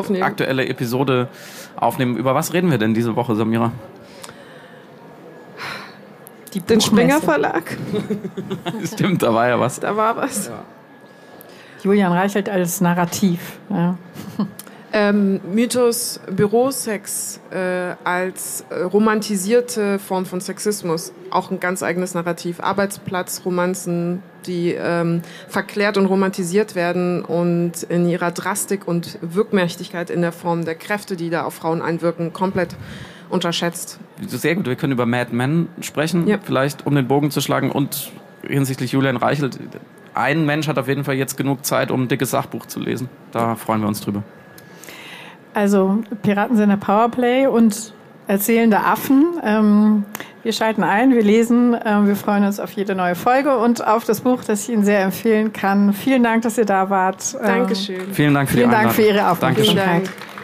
die 0.10 0.22
aktuelle 0.22 0.68
Episode 0.68 1.30
aufnehmen. 1.78 2.18
Über 2.18 2.36
was 2.36 2.52
reden 2.52 2.70
wir 2.70 2.78
denn 2.78 2.94
diese 2.94 3.16
Woche, 3.16 3.34
Samira? 3.38 3.72
Die 6.58 6.64
Den 6.64 6.82
Springer 6.82 7.22
Verlag. 7.22 7.78
Stimmt, 8.84 9.22
da 9.22 9.32
war 9.32 9.48
ja 9.48 9.60
was. 9.60 9.80
Da 9.80 9.96
war 9.96 10.18
was. 10.18 10.48
Ja. 10.48 10.64
Julian 11.84 12.12
Reichelt 12.12 12.50
als 12.50 12.82
Narrativ. 12.82 13.60
Ja. 13.70 13.98
Ähm, 14.94 15.42
Mythos 15.54 16.22
Bürosex 16.32 17.42
äh, 17.52 17.96
als 18.06 18.64
äh, 18.70 18.84
romantisierte 18.84 20.00
Form 20.00 20.26
von 20.26 20.40
Sexismus, 20.40 21.12
auch 21.30 21.52
ein 21.52 21.60
ganz 21.60 21.84
eigenes 21.84 22.14
Narrativ. 22.14 22.62
Arbeitsplatzromanzen, 22.62 24.24
die 24.48 24.72
ähm, 24.72 25.24
verklärt 25.50 25.98
und 25.98 26.06
romantisiert 26.06 26.74
werden 26.74 27.24
und 27.24 27.84
in 27.84 28.08
ihrer 28.08 28.32
Drastik 28.32 28.88
und 28.88 29.20
Wirkmächtigkeit 29.22 30.10
in 30.10 30.22
der 30.22 30.32
Form 30.32 30.64
der 30.64 30.76
Kräfte, 30.76 31.18
die 31.18 31.30
da 31.30 31.44
auf 31.44 31.56
Frauen 31.56 31.82
einwirken, 31.82 32.32
komplett 32.32 32.78
unterschätzt. 33.30 34.00
Sehr 34.28 34.56
gut, 34.56 34.66
wir 34.66 34.76
können 34.76 34.94
über 34.94 35.06
Mad 35.06 35.34
Men 35.34 35.68
sprechen, 35.82 36.28
ja. 36.28 36.38
vielleicht 36.44 36.86
um 36.86 36.96
den 36.96 37.08
Bogen 37.08 37.32
zu 37.32 37.42
schlagen 37.42 37.72
und 37.72 38.12
hinsichtlich 38.46 38.92
Julian 38.92 39.18
Reichelt. 39.18 39.60
Ein 40.14 40.46
Mensch 40.46 40.68
hat 40.68 40.80
auf 40.80 40.88
jeden 40.88 41.04
Fall 41.04 41.16
jetzt 41.16 41.38
genug 41.38 41.66
Zeit, 41.66 41.92
um 41.92 42.04
ein 42.04 42.08
dickes 42.08 42.32
Sachbuch 42.32 42.66
zu 42.66 42.80
lesen. 42.80 43.10
Da 43.32 43.56
freuen 43.56 43.82
wir 43.82 43.88
uns 43.88 44.02
drüber. 44.02 44.24
Also 45.54 46.04
Piraten 46.24 46.56
sind 46.56 46.70
der 46.70 46.78
Powerplay 46.78 47.48
und 47.48 47.94
erzählende 48.28 48.80
Affen. 48.80 49.40
Ähm, 49.44 50.06
wir 50.44 50.54
schalten 50.54 50.84
ein, 50.84 51.14
wir 51.14 51.24
lesen, 51.24 51.76
ähm, 51.84 52.08
wir 52.08 52.16
freuen 52.16 52.44
uns 52.46 52.60
auf 52.60 52.72
jede 52.72 52.96
neue 52.96 53.16
Folge 53.16 53.58
und 53.58 53.86
auf 53.86 54.06
das 54.06 54.22
Buch, 54.22 54.44
das 54.44 54.64
ich 54.64 54.70
Ihnen 54.74 54.86
sehr 54.86 55.02
empfehlen 55.02 55.54
kann. 55.54 55.94
Vielen 55.94 56.24
Dank, 56.24 56.44
dass 56.44 56.58
ihr 56.58 56.66
da 56.66 56.90
wart. 56.90 57.36
Ähm, 57.40 57.48
Dankeschön. 57.48 58.14
Vielen 58.14 58.34
Dank 58.34 58.50
für 58.50 58.58
Vielen 58.58 58.70
die 58.70 58.76
Dank 58.76 58.92
für 58.92 59.02
Ihre 59.02 59.30
Aufmerksamkeit. 59.30 59.78
Dankeschön. 59.78 60.37